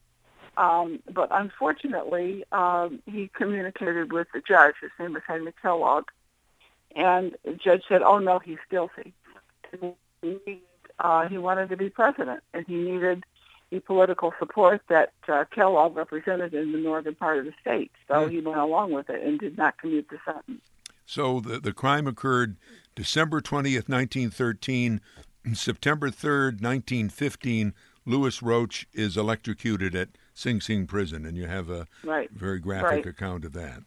Um, 0.58 1.00
but 1.12 1.30
unfortunately, 1.32 2.44
um, 2.52 3.02
he 3.06 3.30
communicated 3.34 4.14
with 4.14 4.28
the 4.34 4.42
judge. 4.42 4.76
His 4.82 4.92
name 5.00 5.14
was 5.14 5.24
Henry 5.28 5.54
Kellogg, 5.62 6.06
and 6.96 7.36
the 7.44 7.54
judge 7.54 7.84
said, 7.90 8.02
"Oh 8.02 8.20
no, 8.20 8.40
he's 8.40 8.60
guilty." 8.70 9.14
uh, 11.00 11.28
he 11.28 11.38
wanted 11.38 11.70
to 11.70 11.78
be 11.78 11.90
president, 11.90 12.44
and 12.54 12.66
he 12.68 12.76
needed 12.76 13.24
the 13.72 13.80
political 13.80 14.34
support 14.38 14.82
that 14.90 15.14
uh, 15.28 15.46
Kellogg 15.54 15.96
represented 15.96 16.54
in 16.54 16.74
the 16.74 16.78
northern 16.78 17.16
part 17.16 17.40
of 17.40 17.46
the 17.46 17.54
state. 17.62 17.92
So 18.08 18.28
he 18.28 18.40
went 18.40 18.60
along 18.60 18.92
with 18.92 19.10
it 19.10 19.24
and 19.24 19.40
did 19.40 19.58
not 19.58 19.78
commute 19.78 20.10
the 20.10 20.20
sentence. 20.26 20.62
So 21.12 21.42
the, 21.42 21.60
the 21.60 21.74
crime 21.74 22.08
occurred 22.08 22.56
December 22.96 23.42
20th, 23.42 23.90
1913. 23.90 25.02
September 25.54 26.10
3rd, 26.10 26.62
1915, 26.62 27.74
Lewis 28.06 28.42
Roach 28.42 28.88
is 28.94 29.18
electrocuted 29.18 29.94
at 29.94 30.08
Sing 30.34 30.62
Sing 30.62 30.88
prison, 30.88 31.26
and 31.26 31.36
you 31.36 31.48
have 31.48 31.70
a 31.70 31.86
right. 32.06 32.32
very 32.32 32.60
graphic 32.60 32.90
right. 32.92 33.06
account 33.08 33.44
of 33.44 33.52
that. 33.52 33.84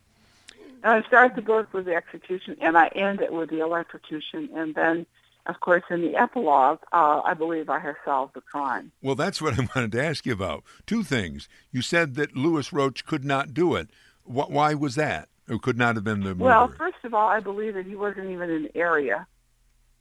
I 0.83 1.03
start 1.05 1.35
the 1.35 1.41
book 1.41 1.73
with 1.73 1.87
the 1.87 1.95
execution, 1.95 2.59
and 2.61 2.77
I 2.77 2.89
end 2.89 3.23
it 3.23 3.33
with 3.33 3.49
the 3.49 3.61
electrocution, 3.61 4.51
and 4.55 4.75
then 4.75 5.07
of 5.47 5.61
course, 5.61 5.85
in 5.89 6.03
the 6.03 6.17
epilogue, 6.17 6.81
uh, 6.93 7.23
I 7.25 7.33
believe 7.33 7.71
I 7.71 7.79
have 7.79 7.97
solved 8.05 8.35
the 8.35 8.41
crime. 8.43 8.93
Well, 9.01 9.15
that's 9.15 9.41
what 9.41 9.59
I 9.59 9.67
wanted 9.75 9.93
to 9.93 10.05
ask 10.05 10.27
you 10.27 10.33
about. 10.35 10.63
Two 10.87 11.03
things. 11.03 11.49
You 11.73 11.81
said 11.81 12.17
that 12.17 12.37
Lewis 12.37 12.71
Roach 12.71 13.07
could 13.07 13.25
not 13.25 13.55
do 13.55 13.75
it. 13.77 13.89
Why 14.25 14.75
was 14.75 14.95
that? 14.95 15.29
Or 15.48 15.59
could 15.59 15.76
not 15.76 15.94
have 15.96 16.04
been 16.04 16.20
the 16.20 16.35
murderer? 16.35 16.46
Well, 16.46 16.68
first 16.68 17.04
of 17.04 17.12
all, 17.12 17.28
I 17.28 17.40
believe 17.40 17.74
that 17.74 17.87
he 17.87 17.96
wasn't 17.96 18.30
even 18.30 18.50
in 18.50 18.62
the 18.64 18.76
area 18.76 19.26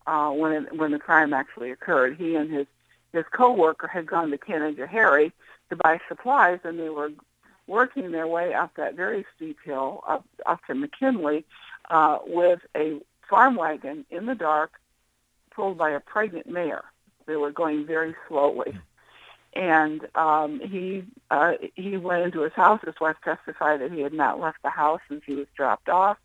uh, 0.08 0.30
when 0.32 0.52
it, 0.54 0.78
when 0.78 0.92
the 0.92 1.00
crime 1.00 1.34
actually 1.34 1.72
occurred. 1.72 2.18
He 2.18 2.36
and 2.36 2.52
his 2.52 2.68
his 3.12 3.26
coworker 3.32 3.88
had 3.88 4.08
gone 4.08 4.32
to 4.32 4.38
Canajoharie 4.38 5.32
to 5.70 5.76
buy 5.76 6.00
supplies, 6.08 6.60
and 6.64 6.80
they 6.80 6.90
were 6.90 7.12
working 7.68 8.12
their 8.12 8.28
way 8.28 8.54
up 8.54 8.76
that 8.76 8.96
very 8.96 9.26
steep 9.36 9.58
hill 9.64 10.04
up 10.08 10.26
up 10.46 10.66
to 10.68 10.76
McKinley 10.76 11.46
uh, 11.90 12.20
with 12.26 12.60
a 12.76 13.00
farm 13.30 13.56
wagon 13.56 14.06
in 14.10 14.26
the 14.26 14.36
dark 14.36 14.80
pulled 15.52 15.78
by 15.78 15.92
a 15.92 16.00
pregnant 16.00 16.48
mare. 16.48 16.84
They 17.26 17.36
were 17.36 17.52
going 17.52 17.86
very 17.86 18.16
slowly. 18.28 18.78
And 19.56 20.08
um, 20.16 20.60
he 20.60 21.04
uh, 21.30 21.54
he 21.76 21.96
went 21.98 22.24
into 22.24 22.42
his 22.42 22.54
house. 22.54 22.82
His 22.84 23.00
wife 23.00 23.18
testified 23.24 23.82
that 23.82 23.92
he 23.92 24.02
had 24.02 24.14
not 24.14 24.40
left 24.40 24.64
the 24.64 24.70
house 24.70 25.02
since 25.08 25.22
he 25.26 25.36
was 25.36 25.48
dropped 25.56 25.90
off. 25.90 26.18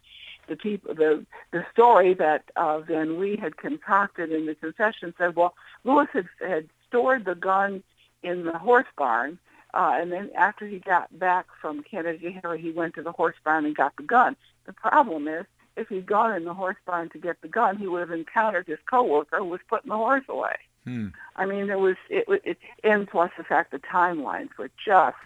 The 0.49 0.57
people, 0.57 0.95
the 0.95 1.27
the 1.51 1.67
story 1.71 2.14
that 2.14 2.45
uh, 2.57 2.81
Van 2.81 3.19
Wee 3.19 3.37
had 3.37 3.59
concocted 3.59 4.33
in 4.33 4.47
the 4.47 4.55
confession 4.55 5.14
said, 5.19 5.37
well, 5.37 5.55
Lewis 5.85 6.09
had, 6.12 6.29
had 6.41 6.69
stored 6.87 7.27
the 7.27 7.35
gun 7.35 7.83
in 8.23 8.45
the 8.45 8.57
horse 8.57 8.87
barn, 8.97 9.38
uh, 9.75 9.99
and 10.01 10.11
then 10.11 10.31
after 10.35 10.67
he 10.67 10.79
got 10.79 11.17
back 11.19 11.47
from 11.61 11.85
Canajoharie, 11.85 12.61
he 12.61 12.71
went 12.71 12.95
to 12.95 13.03
the 13.03 13.12
horse 13.12 13.37
barn 13.45 13.67
and 13.67 13.77
got 13.77 13.95
the 13.97 14.03
gun. 14.05 14.37
The 14.64 14.73
problem 14.73 15.29
is 15.29 15.45
if 15.77 15.88
he'd 15.88 16.07
gone 16.07 16.35
in 16.35 16.45
the 16.45 16.55
horse 16.55 16.77
barn 16.87 17.11
to 17.11 17.19
get 17.19 17.41
the 17.43 17.49
gun, 17.49 17.77
he 17.77 17.87
would 17.87 18.01
have 18.01 18.11
encountered 18.11 18.67
his 18.67 18.79
coworker 18.91 19.38
who 19.38 19.45
was 19.45 19.61
putting 19.69 19.91
the 19.91 19.97
horse 19.97 20.25
away. 20.29 20.57
Hmm. 20.88 21.09
I 21.37 21.44
mean, 21.44 21.66
there 21.66 21.79
was 21.79 21.96
it, 22.09 22.24
it, 22.44 22.59
and 22.83 23.07
plus 23.07 23.31
the 23.37 23.44
fact 23.44 23.72
the 23.72 23.79
timelines 23.79 24.48
were 24.57 24.70
just 24.83 25.18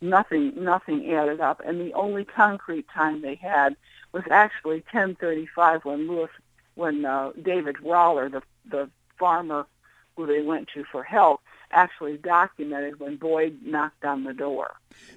nothing, 0.00 0.52
nothing 0.56 1.12
added 1.12 1.40
up, 1.40 1.60
and 1.64 1.80
the 1.80 1.92
only 1.94 2.24
concrete 2.24 2.86
time 2.88 3.20
they 3.20 3.34
had 3.34 3.76
was 4.12 4.22
actually 4.30 4.82
10:35 4.92 5.84
when 5.84 6.08
Lewis, 6.08 6.30
when 6.76 7.04
uh, 7.04 7.32
David 7.42 7.80
Roller, 7.82 8.28
the 8.28 8.42
the 8.70 8.88
farmer 9.18 9.66
who 10.16 10.26
they 10.26 10.42
went 10.42 10.68
to 10.74 10.84
for 10.84 11.02
help, 11.02 11.40
actually 11.72 12.16
documented 12.16 13.00
when 13.00 13.16
Boyd 13.16 13.58
knocked 13.64 14.04
on 14.04 14.22
the 14.22 14.32
door. 14.32 14.74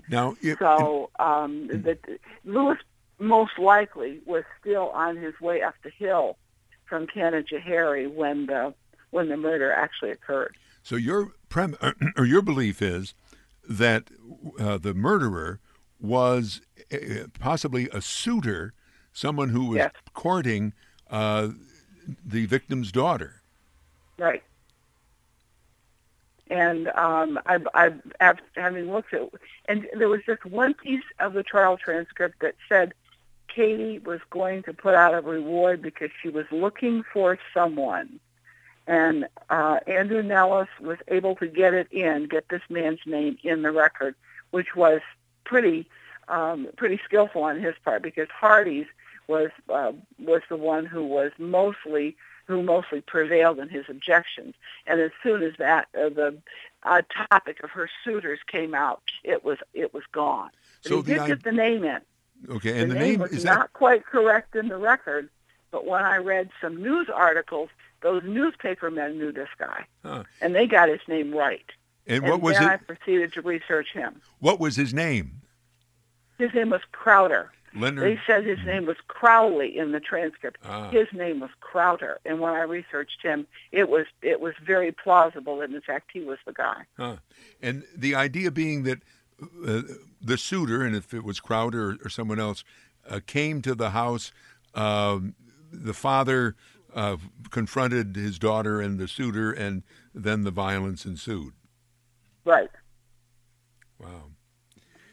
Now, 0.10 0.36
it, 0.42 0.58
so 0.58 1.12
um, 1.20 1.70
it, 1.72 1.84
that 1.84 2.00
Lewis 2.46 2.80
most 3.20 3.60
likely 3.60 4.22
was 4.26 4.44
still 4.60 4.90
on 4.90 5.18
his 5.18 5.40
way 5.40 5.62
up 5.62 5.76
the 5.84 5.92
hill 5.92 6.38
from 6.86 7.08
Canajoharie 7.08 8.12
when 8.12 8.48
the 8.48 8.74
when 9.14 9.30
the 9.30 9.38
murder 9.38 9.72
actually 9.72 10.12
occurred. 10.12 10.58
So 10.82 10.96
your 10.96 11.32
prem 11.50 11.76
or 12.18 12.26
your 12.26 12.42
belief 12.42 12.82
is 12.82 13.14
that 13.68 14.10
uh, 14.60 14.78
the 14.78 14.94
murderer 14.94 15.60
was 16.00 16.62
uh, 16.92 17.28
possibly 17.40 17.88
a 17.94 18.02
suitor, 18.02 18.74
someone 19.14 19.50
who 19.50 19.68
was 19.68 19.78
yes. 19.78 19.92
courting 20.14 20.74
uh, 21.10 21.50
the 22.26 22.46
victim's 22.46 22.92
daughter. 22.92 23.42
Right. 24.18 24.44
And 26.50 26.90
um, 26.90 27.40
I, 27.46 27.60
I, 27.74 27.94
after 28.20 28.44
having 28.56 28.92
looked 28.92 29.14
at, 29.14 29.30
and 29.68 29.88
there 29.98 30.10
was 30.10 30.22
just 30.26 30.46
one 30.46 30.74
piece 30.74 31.04
of 31.20 31.34
the 31.34 31.42
trial 31.42 31.78
transcript 31.78 32.42
that 32.42 32.56
said 32.68 32.94
Katie 33.48 34.00
was 34.00 34.20
going 34.30 34.64
to 34.64 34.74
put 34.74 34.94
out 34.94 35.14
a 35.14 35.22
reward 35.22 35.82
because 35.82 36.10
she 36.22 36.30
was 36.30 36.46
looking 36.52 37.04
for 37.14 37.40
someone. 37.54 38.20
And 38.86 39.28
uh, 39.50 39.80
Andrew 39.88 40.22
Nellis 40.22 40.68
was 40.82 40.98
able 41.08 41.36
to 41.38 41.48
get 41.48 41.74
it 41.74 41.92
in, 41.92 42.28
get 42.28 42.50
this 42.50 42.62
man's 42.70 43.00
name 43.06 43.38
in 43.44 43.62
the 43.62 43.72
record, 43.72 44.16
which 44.52 44.76
was 44.76 45.02
pretty 45.46 45.88
um, 46.28 46.68
pretty 46.78 47.00
skillful 47.04 47.44
on 47.44 47.60
his 47.60 47.76
part 47.84 48.02
because 48.02 48.28
Hardy's 48.30 48.86
was 49.28 49.52
uh, 49.70 49.92
was 50.20 50.42
the 50.50 50.58
one 50.58 50.86
who 50.86 51.06
was 51.06 51.32
mostly 51.38 52.16
who 52.46 52.62
mostly 52.62 53.02
prevailed 53.02 53.60
in 53.60 53.70
his 53.70 53.86
objections. 53.88 54.56
And 54.86 55.00
as 55.00 55.12
soon 55.22 55.44
as 55.44 55.54
that 55.60 55.88
uh, 55.96 56.10
the 56.10 56.38
uh, 56.84 57.02
topic 57.30 57.64
of 57.64 57.70
her 57.72 57.90
suitors 58.04 58.40
came 58.48 58.74
out, 58.74 59.02
it 59.24 59.44
was 59.46 59.58
it 59.74 59.94
was 59.94 60.04
gone. 60.12 60.50
But 60.84 60.90
so 60.90 60.98
he 60.98 61.04
did 61.04 61.20
I- 61.20 61.28
get 61.28 61.44
the 61.44 61.52
name 61.52 61.84
in. 61.84 62.00
Okay, 62.50 62.82
and 62.82 62.92
the, 62.92 62.96
the 62.96 63.00
name, 63.00 63.10
name, 63.12 63.20
was 63.22 63.32
is 63.32 63.46
not 63.46 63.60
that 63.60 63.74
quite 63.74 64.06
correct 64.06 64.58
in 64.58 64.68
the 64.68 64.76
record, 64.76 65.30
but 65.72 65.86
when 65.86 66.04
I 66.04 66.18
read 66.18 66.50
some 66.60 66.76
news 66.76 67.08
articles, 67.14 67.70
those 68.04 68.22
newspaper 68.24 68.92
men 68.92 69.18
knew 69.18 69.32
this 69.32 69.50
guy, 69.58 69.86
huh. 70.04 70.24
and 70.42 70.54
they 70.54 70.68
got 70.68 70.90
his 70.90 71.02
name 71.08 71.34
right. 71.34 71.66
And, 72.06 72.24
and 72.24 72.32
what 72.32 72.42
was 72.42 72.58
then 72.58 72.64
it? 72.64 72.72
I 72.72 72.78
proceeded 72.78 73.34
to 73.34 73.42
research 73.42 73.88
him. 73.94 74.22
What 74.40 74.60
was 74.60 74.76
his 74.76 74.94
name? 74.94 75.42
His 76.38 76.54
name 76.54 76.70
was 76.70 76.82
Crowder. 76.92 77.52
Leonard. 77.76 78.04
They 78.04 78.20
said 78.28 78.46
his 78.46 78.60
name 78.66 78.86
was 78.86 78.98
Crowley 79.08 79.78
in 79.78 79.94
the 79.94 80.00
transcript. 80.00 80.60
Ah. 80.64 80.90
His 80.92 81.08
name 81.12 81.40
was 81.40 81.50
Crowder, 81.60 82.20
and 82.26 82.40
when 82.40 82.54
I 82.54 82.62
researched 82.62 83.24
him, 83.24 83.48
it 83.72 83.90
was 83.90 84.06
it 84.22 84.42
was 84.42 84.54
very 84.64 84.92
plausible 84.92 85.58
that 85.58 85.72
in 85.72 85.82
fact 85.82 86.12
he 86.14 86.22
was 86.22 86.38
the 86.46 86.54
guy. 86.54 86.84
Huh. 86.98 87.16
And 87.62 87.84
the 87.96 88.14
idea 88.14 88.52
being 88.52 88.84
that 88.84 89.02
uh, 89.66 89.82
the 90.22 90.38
suitor, 90.38 90.84
and 90.84 90.96
if 90.96 91.14
it 91.14 91.24
was 91.24 91.40
Crowder 91.40 91.92
or, 91.92 91.98
or 92.06 92.10
someone 92.10 92.40
else, 92.40 92.64
uh, 93.10 93.22
came 93.26 93.62
to 93.64 93.74
the 93.74 93.92
house. 93.92 94.32
Um, 94.76 95.36
the 95.72 95.94
father 95.94 96.56
uh, 96.96 97.18
confronted 97.50 98.16
his 98.16 98.40
daughter 98.40 98.82
and 98.82 99.00
the 99.00 99.08
suitor, 99.08 99.52
and 99.52 99.84
then 100.14 100.44
the 100.44 100.52
violence 100.52 101.06
ensued. 101.06 101.54
Right. 102.46 102.70
Wow. 104.00 104.24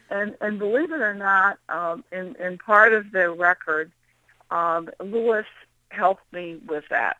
And 0.09 0.35
and 0.41 0.59
believe 0.59 0.91
it 0.91 1.01
or 1.01 1.13
not, 1.13 1.57
um, 1.69 2.03
in 2.11 2.35
in 2.35 2.57
part 2.57 2.93
of 2.93 3.11
the 3.11 3.29
record, 3.31 3.91
um, 4.49 4.89
Lewis 4.99 5.45
helped 5.89 6.31
me 6.33 6.59
with 6.67 6.83
that 6.89 7.17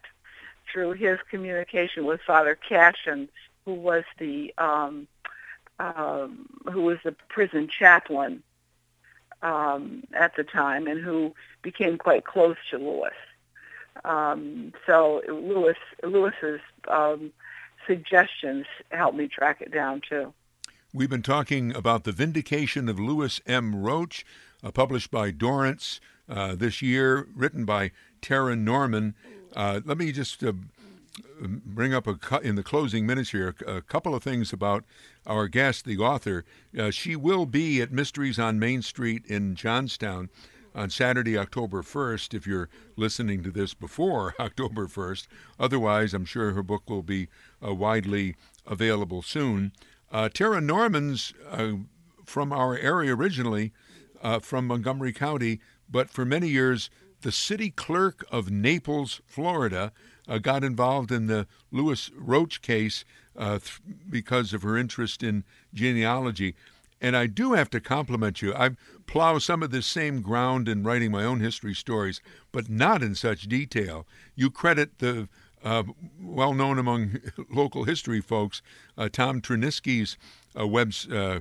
through 0.71 0.93
his 0.93 1.17
communication 1.29 2.05
with 2.05 2.21
Father 2.21 2.55
Cashin, 2.55 3.29
who 3.65 3.73
was 3.73 4.03
the 4.19 4.53
um, 4.57 5.07
um, 5.79 6.47
who 6.71 6.81
was 6.81 6.99
the 7.03 7.15
prison 7.29 7.67
chaplain 7.67 8.43
um, 9.41 10.03
at 10.13 10.35
the 10.35 10.43
time, 10.43 10.87
and 10.87 11.01
who 11.01 11.33
became 11.61 11.97
quite 11.97 12.25
close 12.25 12.57
to 12.69 12.77
Lewis. 12.77 13.13
Um, 14.03 14.73
so 14.85 15.21
Lewis 15.27 15.77
Lewis's 16.03 16.61
um, 16.87 17.31
suggestions 17.85 18.65
helped 18.89 19.17
me 19.17 19.27
track 19.27 19.61
it 19.61 19.71
down 19.71 20.01
too. 20.07 20.33
We've 20.93 21.09
been 21.09 21.21
talking 21.21 21.73
about 21.73 22.03
the 22.03 22.11
vindication 22.11 22.89
of 22.89 22.99
Lewis 22.99 23.39
M. 23.45 23.81
Roach, 23.81 24.25
uh, 24.63 24.71
published 24.71 25.09
by 25.09 25.31
Dorrance 25.31 26.01
uh, 26.27 26.55
this 26.55 26.81
year, 26.81 27.27
written 27.33 27.63
by 27.63 27.91
Tara 28.21 28.55
Norman. 28.55 29.15
Uh, 29.55 29.81
let 29.85 29.97
me 29.97 30.11
just 30.11 30.43
uh, 30.43 30.51
bring 31.41 31.93
up 31.93 32.07
a 32.07 32.15
cu- 32.15 32.37
in 32.37 32.55
the 32.55 32.63
closing 32.63 33.05
minutes 33.05 33.31
here 33.31 33.55
a 33.65 33.81
couple 33.81 34.13
of 34.15 34.23
things 34.23 34.51
about 34.53 34.83
our 35.25 35.47
guest, 35.47 35.85
the 35.85 35.97
author. 35.97 36.43
Uh, 36.77 36.91
she 36.91 37.15
will 37.15 37.45
be 37.45 37.81
at 37.81 37.91
Mysteries 37.91 38.39
on 38.39 38.59
Main 38.59 38.81
Street 38.81 39.25
in 39.25 39.55
Johnstown 39.55 40.29
on 40.73 40.89
Saturday, 40.89 41.37
October 41.37 41.81
1st, 41.81 42.33
if 42.33 42.47
you're 42.47 42.69
listening 42.95 43.43
to 43.43 43.51
this 43.51 43.73
before 43.73 44.33
October 44.39 44.87
1st. 44.87 45.27
Otherwise, 45.59 46.13
I'm 46.13 46.25
sure 46.25 46.51
her 46.51 46.63
book 46.63 46.89
will 46.89 47.03
be 47.03 47.27
uh, 47.65 47.73
widely 47.73 48.35
available 48.65 49.21
soon. 49.21 49.71
Uh, 50.11 50.29
Tara 50.29 50.61
Norman's 50.61 51.33
uh, 51.49 51.73
from 52.25 52.53
our 52.53 52.77
area 52.77 53.15
originally, 53.15 53.71
uh, 54.21 54.39
from 54.39 54.67
Montgomery 54.67 55.13
County, 55.13 55.59
but 55.89 56.09
for 56.09 56.25
many 56.25 56.47
years, 56.47 56.89
the 57.21 57.31
city 57.31 57.69
clerk 57.69 58.25
of 58.31 58.49
Naples, 58.49 59.21
Florida, 59.25 59.91
uh, 60.27 60.37
got 60.37 60.63
involved 60.63 61.11
in 61.11 61.27
the 61.27 61.47
Lewis 61.71 62.09
Roach 62.15 62.61
case 62.61 63.03
uh, 63.35 63.59
th- 63.59 63.79
because 64.09 64.53
of 64.53 64.63
her 64.63 64.77
interest 64.77 65.23
in 65.23 65.43
genealogy. 65.73 66.55
And 67.01 67.17
I 67.17 67.25
do 67.25 67.53
have 67.53 67.69
to 67.71 67.81
compliment 67.81 68.41
you. 68.43 68.53
I 68.53 68.71
plow 69.07 69.39
some 69.39 69.63
of 69.63 69.71
this 69.71 69.87
same 69.87 70.21
ground 70.21 70.69
in 70.69 70.83
writing 70.83 71.11
my 71.11 71.23
own 71.23 71.39
history 71.39 71.73
stories, 71.73 72.21
but 72.51 72.69
not 72.69 73.01
in 73.01 73.15
such 73.15 73.47
detail. 73.49 74.05
You 74.35 74.51
credit 74.51 74.99
the 74.99 75.27
uh, 75.63 75.83
well 76.21 76.53
known 76.53 76.77
among 76.77 77.17
local 77.49 77.83
history 77.85 78.21
folks, 78.21 78.61
uh, 78.97 79.09
Tom 79.11 79.41
Tryniski's 79.41 80.17
uh, 80.59 80.67
web's 80.67 81.07
uh, 81.07 81.39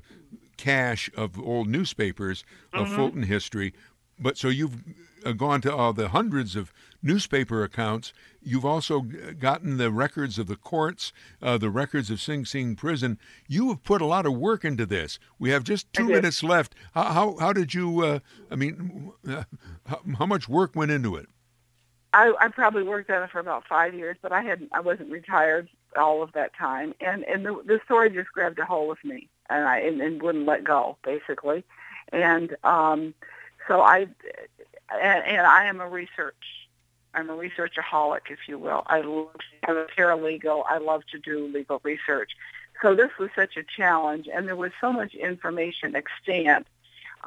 cache 0.56 1.10
of 1.16 1.38
old 1.38 1.68
newspapers 1.68 2.44
of 2.72 2.88
Mhm. 2.88 2.96
Fulton 2.96 3.22
history. 3.24 3.72
But 4.18 4.36
so 4.36 4.48
you've 4.48 4.82
uh, 5.24 5.32
gone 5.32 5.60
to 5.62 5.74
all 5.74 5.92
the 5.92 6.08
hundreds 6.10 6.56
of 6.56 6.72
newspaper 7.02 7.62
accounts. 7.64 8.12
You've 8.42 8.64
also 8.64 9.00
gotten 9.00 9.76
the 9.76 9.90
records 9.90 10.38
of 10.38 10.46
the 10.46 10.56
courts, 10.56 11.12
uh, 11.42 11.58
the 11.58 11.70
records 11.70 12.10
of 12.10 12.20
Sing 12.20 12.44
Sing 12.44 12.74
prison. 12.74 13.18
You 13.48 13.68
have 13.68 13.82
put 13.82 14.00
a 14.00 14.06
lot 14.06 14.26
of 14.26 14.34
work 14.34 14.64
into 14.64 14.86
this. 14.86 15.18
We 15.38 15.50
have 15.50 15.64
just 15.64 15.92
two 15.92 16.06
minutes 16.06 16.42
left. 16.42 16.74
How, 16.94 17.04
how, 17.04 17.36
how 17.38 17.52
did 17.52 17.74
you, 17.74 18.02
uh, 18.02 18.18
I 18.50 18.56
mean, 18.56 19.12
uh, 19.28 19.44
how, 19.86 20.00
how 20.18 20.26
much 20.26 20.48
work 20.48 20.74
went 20.74 20.90
into 20.90 21.16
it? 21.16 21.28
I, 22.12 22.32
I 22.40 22.48
probably 22.48 22.82
worked 22.82 23.10
on 23.10 23.22
it 23.22 23.30
for 23.30 23.38
about 23.38 23.66
five 23.68 23.94
years, 23.94 24.16
but 24.20 24.32
I 24.32 24.42
hadn't. 24.42 24.70
I 24.72 24.80
wasn't 24.80 25.10
retired 25.10 25.68
all 25.96 26.22
of 26.22 26.32
that 26.32 26.54
time, 26.54 26.94
and 27.00 27.24
and 27.24 27.46
the, 27.46 27.62
the 27.64 27.80
story 27.84 28.10
just 28.10 28.32
grabbed 28.32 28.58
a 28.58 28.64
hold 28.64 28.90
of 28.90 29.04
me, 29.04 29.28
and 29.48 29.64
I 29.64 29.78
and, 29.78 30.00
and 30.00 30.20
wouldn't 30.20 30.46
let 30.46 30.64
go, 30.64 30.96
basically, 31.04 31.64
and 32.12 32.56
um, 32.64 33.14
so 33.68 33.80
I, 33.80 34.08
and, 34.90 35.24
and 35.24 35.46
I 35.46 35.66
am 35.66 35.80
a 35.80 35.88
research. 35.88 36.34
I'm 37.14 37.30
a 37.30 37.36
researchaholic, 37.36 38.30
if 38.30 38.40
you 38.46 38.58
will. 38.58 38.82
I 38.86 39.00
love, 39.00 39.28
I'm 39.66 39.76
a 39.76 39.86
paralegal. 39.86 40.64
I 40.68 40.78
love 40.78 41.02
to 41.12 41.18
do 41.18 41.46
legal 41.52 41.80
research. 41.82 42.32
So 42.82 42.94
this 42.94 43.10
was 43.18 43.30
such 43.34 43.56
a 43.56 43.62
challenge, 43.62 44.28
and 44.32 44.46
there 44.46 44.56
was 44.56 44.72
so 44.80 44.92
much 44.92 45.14
information 45.14 45.94
extant 45.94 46.66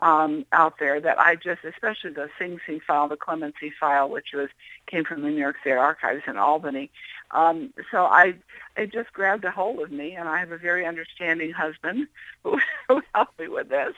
um, 0.01 0.45
out 0.51 0.79
there 0.79 0.99
that 0.99 1.19
I 1.19 1.35
just, 1.35 1.63
especially 1.63 2.11
the 2.11 2.29
Sing 2.39 2.59
Sing 2.65 2.79
file, 2.79 3.07
the 3.07 3.15
Clemency 3.17 3.71
file, 3.79 4.09
which 4.09 4.29
was 4.33 4.49
came 4.87 5.03
from 5.03 5.21
the 5.21 5.29
New 5.29 5.39
York 5.39 5.57
State 5.61 5.73
Archives 5.73 6.23
in 6.27 6.37
Albany. 6.37 6.89
Um, 7.31 7.73
so 7.91 8.05
I, 8.05 8.35
it 8.75 8.91
just 8.91 9.13
grabbed 9.13 9.45
a 9.45 9.51
hold 9.51 9.79
of 9.81 9.91
me, 9.91 10.13
and 10.13 10.27
I 10.27 10.39
have 10.39 10.51
a 10.51 10.57
very 10.57 10.85
understanding 10.85 11.51
husband 11.51 12.07
who, 12.43 12.59
who 12.87 13.01
helped 13.13 13.39
me 13.39 13.47
with 13.47 13.69
this, 13.69 13.93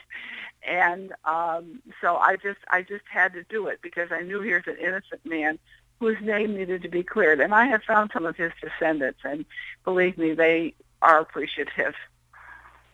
and 0.66 1.12
um, 1.24 1.80
so 2.00 2.16
I 2.16 2.36
just, 2.36 2.58
I 2.68 2.82
just 2.82 3.04
had 3.10 3.32
to 3.34 3.44
do 3.44 3.68
it 3.68 3.80
because 3.82 4.10
I 4.12 4.20
knew 4.22 4.40
here's 4.40 4.66
an 4.66 4.76
innocent 4.80 5.24
man 5.24 5.58
whose 6.00 6.20
name 6.20 6.54
needed 6.54 6.82
to 6.82 6.88
be 6.88 7.02
cleared, 7.02 7.40
and 7.40 7.54
I 7.54 7.66
have 7.66 7.82
found 7.82 8.10
some 8.12 8.26
of 8.26 8.36
his 8.36 8.52
descendants, 8.60 9.20
and 9.24 9.46
believe 9.84 10.18
me, 10.18 10.34
they 10.34 10.74
are 11.00 11.20
appreciative. 11.20 11.94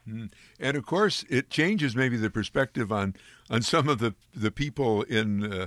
Mm. 0.08 0.30
And 0.60 0.76
of 0.76 0.86
course, 0.86 1.24
it 1.28 1.50
changes 1.50 1.96
maybe 1.96 2.16
the 2.16 2.30
perspective 2.30 2.92
on 2.92 3.14
on 3.50 3.62
some 3.62 3.88
of 3.88 3.98
the 3.98 4.14
the 4.34 4.50
people 4.50 5.02
in 5.02 5.52
uh, 5.52 5.66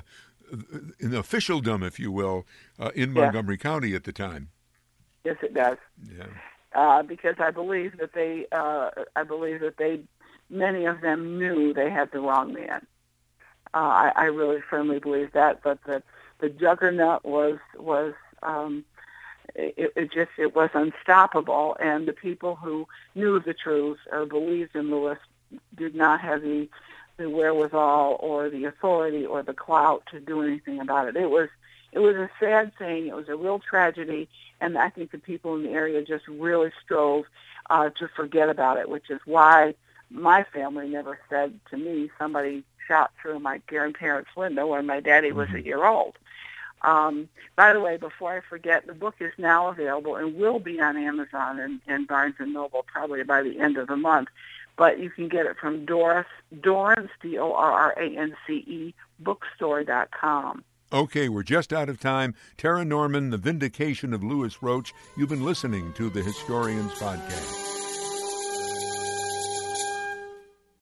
in 1.00 1.14
officialdom, 1.14 1.84
if 1.84 2.00
you 2.00 2.12
will, 2.12 2.46
uh, 2.80 2.92
in. 2.96 3.14
Montgomery 3.14 3.58
County 3.58 3.96
at 3.96 4.04
the 4.04 4.14
time. 4.14 4.50
Yes, 5.24 5.38
it 5.42 5.54
does. 5.54 5.78
Yeah. 6.16 6.26
uh, 6.76 7.02
because 7.02 7.36
I 7.40 7.52
believe 7.52 7.98
that 7.98 8.14
they, 8.14 8.46
uh, 8.52 8.90
I 9.16 9.24
believe 9.24 9.62
that 9.62 9.78
they, 9.78 10.02
many 10.56 10.86
of 10.86 11.02
them 11.02 11.38
knew 11.38 11.74
they 11.74 11.90
had 11.90 12.12
the 12.12 12.20
wrong 12.20 12.54
man. 12.54 12.86
Uh, 13.74 13.78
I, 13.78 14.12
I 14.16 14.24
really 14.26 14.62
firmly 14.70 15.00
believe 15.00 15.34
that, 15.34 15.62
but 15.64 15.80
the 15.86 16.02
the 16.40 16.50
juggernaut 16.50 17.26
was 17.26 17.58
was 17.78 18.14
um, 18.44 18.86
it, 19.54 19.94
it 19.96 20.14
just 20.14 20.32
it 20.38 20.56
was 20.56 20.70
unstoppable, 20.74 21.76
and 21.80 22.08
the 22.08 22.14
people 22.14 22.56
who 22.56 22.88
knew 23.16 23.40
the 23.40 23.54
truth 23.54 24.00
or 24.12 24.26
believed 24.26 24.76
in 24.76 24.92
Lewis 24.92 25.20
did 25.76 25.96
not 25.96 26.22
have 26.22 26.42
the 26.42 26.70
the 27.18 27.30
wherewithal 27.30 28.18
or 28.20 28.50
the 28.50 28.66
authority 28.66 29.26
or 29.26 29.42
the 29.42 29.54
clout 29.54 30.04
to 30.12 30.20
do 30.20 30.42
anything 30.42 30.80
about 30.80 31.08
it. 31.08 31.16
It 31.16 31.30
was 31.30 31.50
it 31.92 32.00
was 32.00 32.16
a 32.16 32.30
sad 32.40 32.78
thing. 32.78 33.08
It 33.08 33.16
was 33.16 33.30
a 33.30 33.36
real 33.36 33.60
tragedy, 33.60 34.28
and 34.60 34.78
I 34.78 34.90
think 34.90 35.12
the 35.12 35.18
people 35.18 35.56
in 35.56 35.64
the 35.64 35.72
area 35.72 36.04
just 36.04 36.28
really 36.28 36.72
strove 36.84 37.26
uh, 37.70 37.90
to 37.92 38.10
forget 38.10 38.50
about 38.50 38.78
it, 38.78 38.90
which 38.90 39.10
is 39.10 39.22
why 39.26 39.76
my 40.10 40.44
family 40.44 40.88
never 40.90 41.20
said 41.30 41.60
to 41.70 41.78
me 41.78 42.10
somebody 42.18 42.64
shot 42.88 43.12
through 43.22 43.40
my 43.40 43.60
grandparents' 43.68 44.36
window 44.36 44.68
when 44.68 44.86
my 44.86 45.00
daddy 45.00 45.32
was 45.32 45.50
a 45.54 45.62
year 45.62 45.86
old. 45.86 46.18
Um, 46.82 47.30
by 47.56 47.74
the 47.74 47.80
way, 47.80 47.98
before 47.98 48.34
I 48.34 48.42
forget, 48.42 48.86
the 48.86 48.94
book 48.94 49.16
is 49.20 49.34
now 49.38 49.70
available 49.70 50.16
and 50.16 50.36
will 50.36 50.60
be 50.60 50.80
on 50.80 50.98
Amazon 50.98 51.60
and, 51.60 51.82
and 51.88 52.08
Barnes 52.08 52.36
and 52.38 52.54
Noble 52.54 52.86
probably 52.86 53.24
by 53.24 53.42
the 53.42 53.60
end 53.60 53.78
of 53.78 53.88
the 53.88 53.96
month. 53.96 54.30
But 54.78 55.00
you 55.00 55.10
can 55.10 55.30
get 55.30 55.46
it 55.46 55.58
from 55.58 55.86
Doris 55.86 56.28
Dorrance 56.62 57.10
D 57.22 57.38
O 57.40 57.54
R 57.54 57.72
R 57.72 57.96
A 57.98 58.18
N 58.18 58.36
C 58.46 58.54
E 58.54 58.94
bookstore.com. 59.20 60.64
Okay, 60.94 61.30
we're 61.30 61.44
just 61.44 61.74
out 61.74 61.90
of 61.90 62.00
time. 62.00 62.36
Tara 62.58 62.86
Norman, 62.86 63.32
The 63.32 63.38
Vindication 63.38 64.14
of 64.14 64.24
Lewis 64.24 64.62
Roach. 64.62 64.94
You've 65.18 65.30
been 65.30 65.44
listening 65.44 65.94
to 65.94 66.10
the 66.10 66.22
Historians 66.22 66.92
Podcast. 66.94 67.75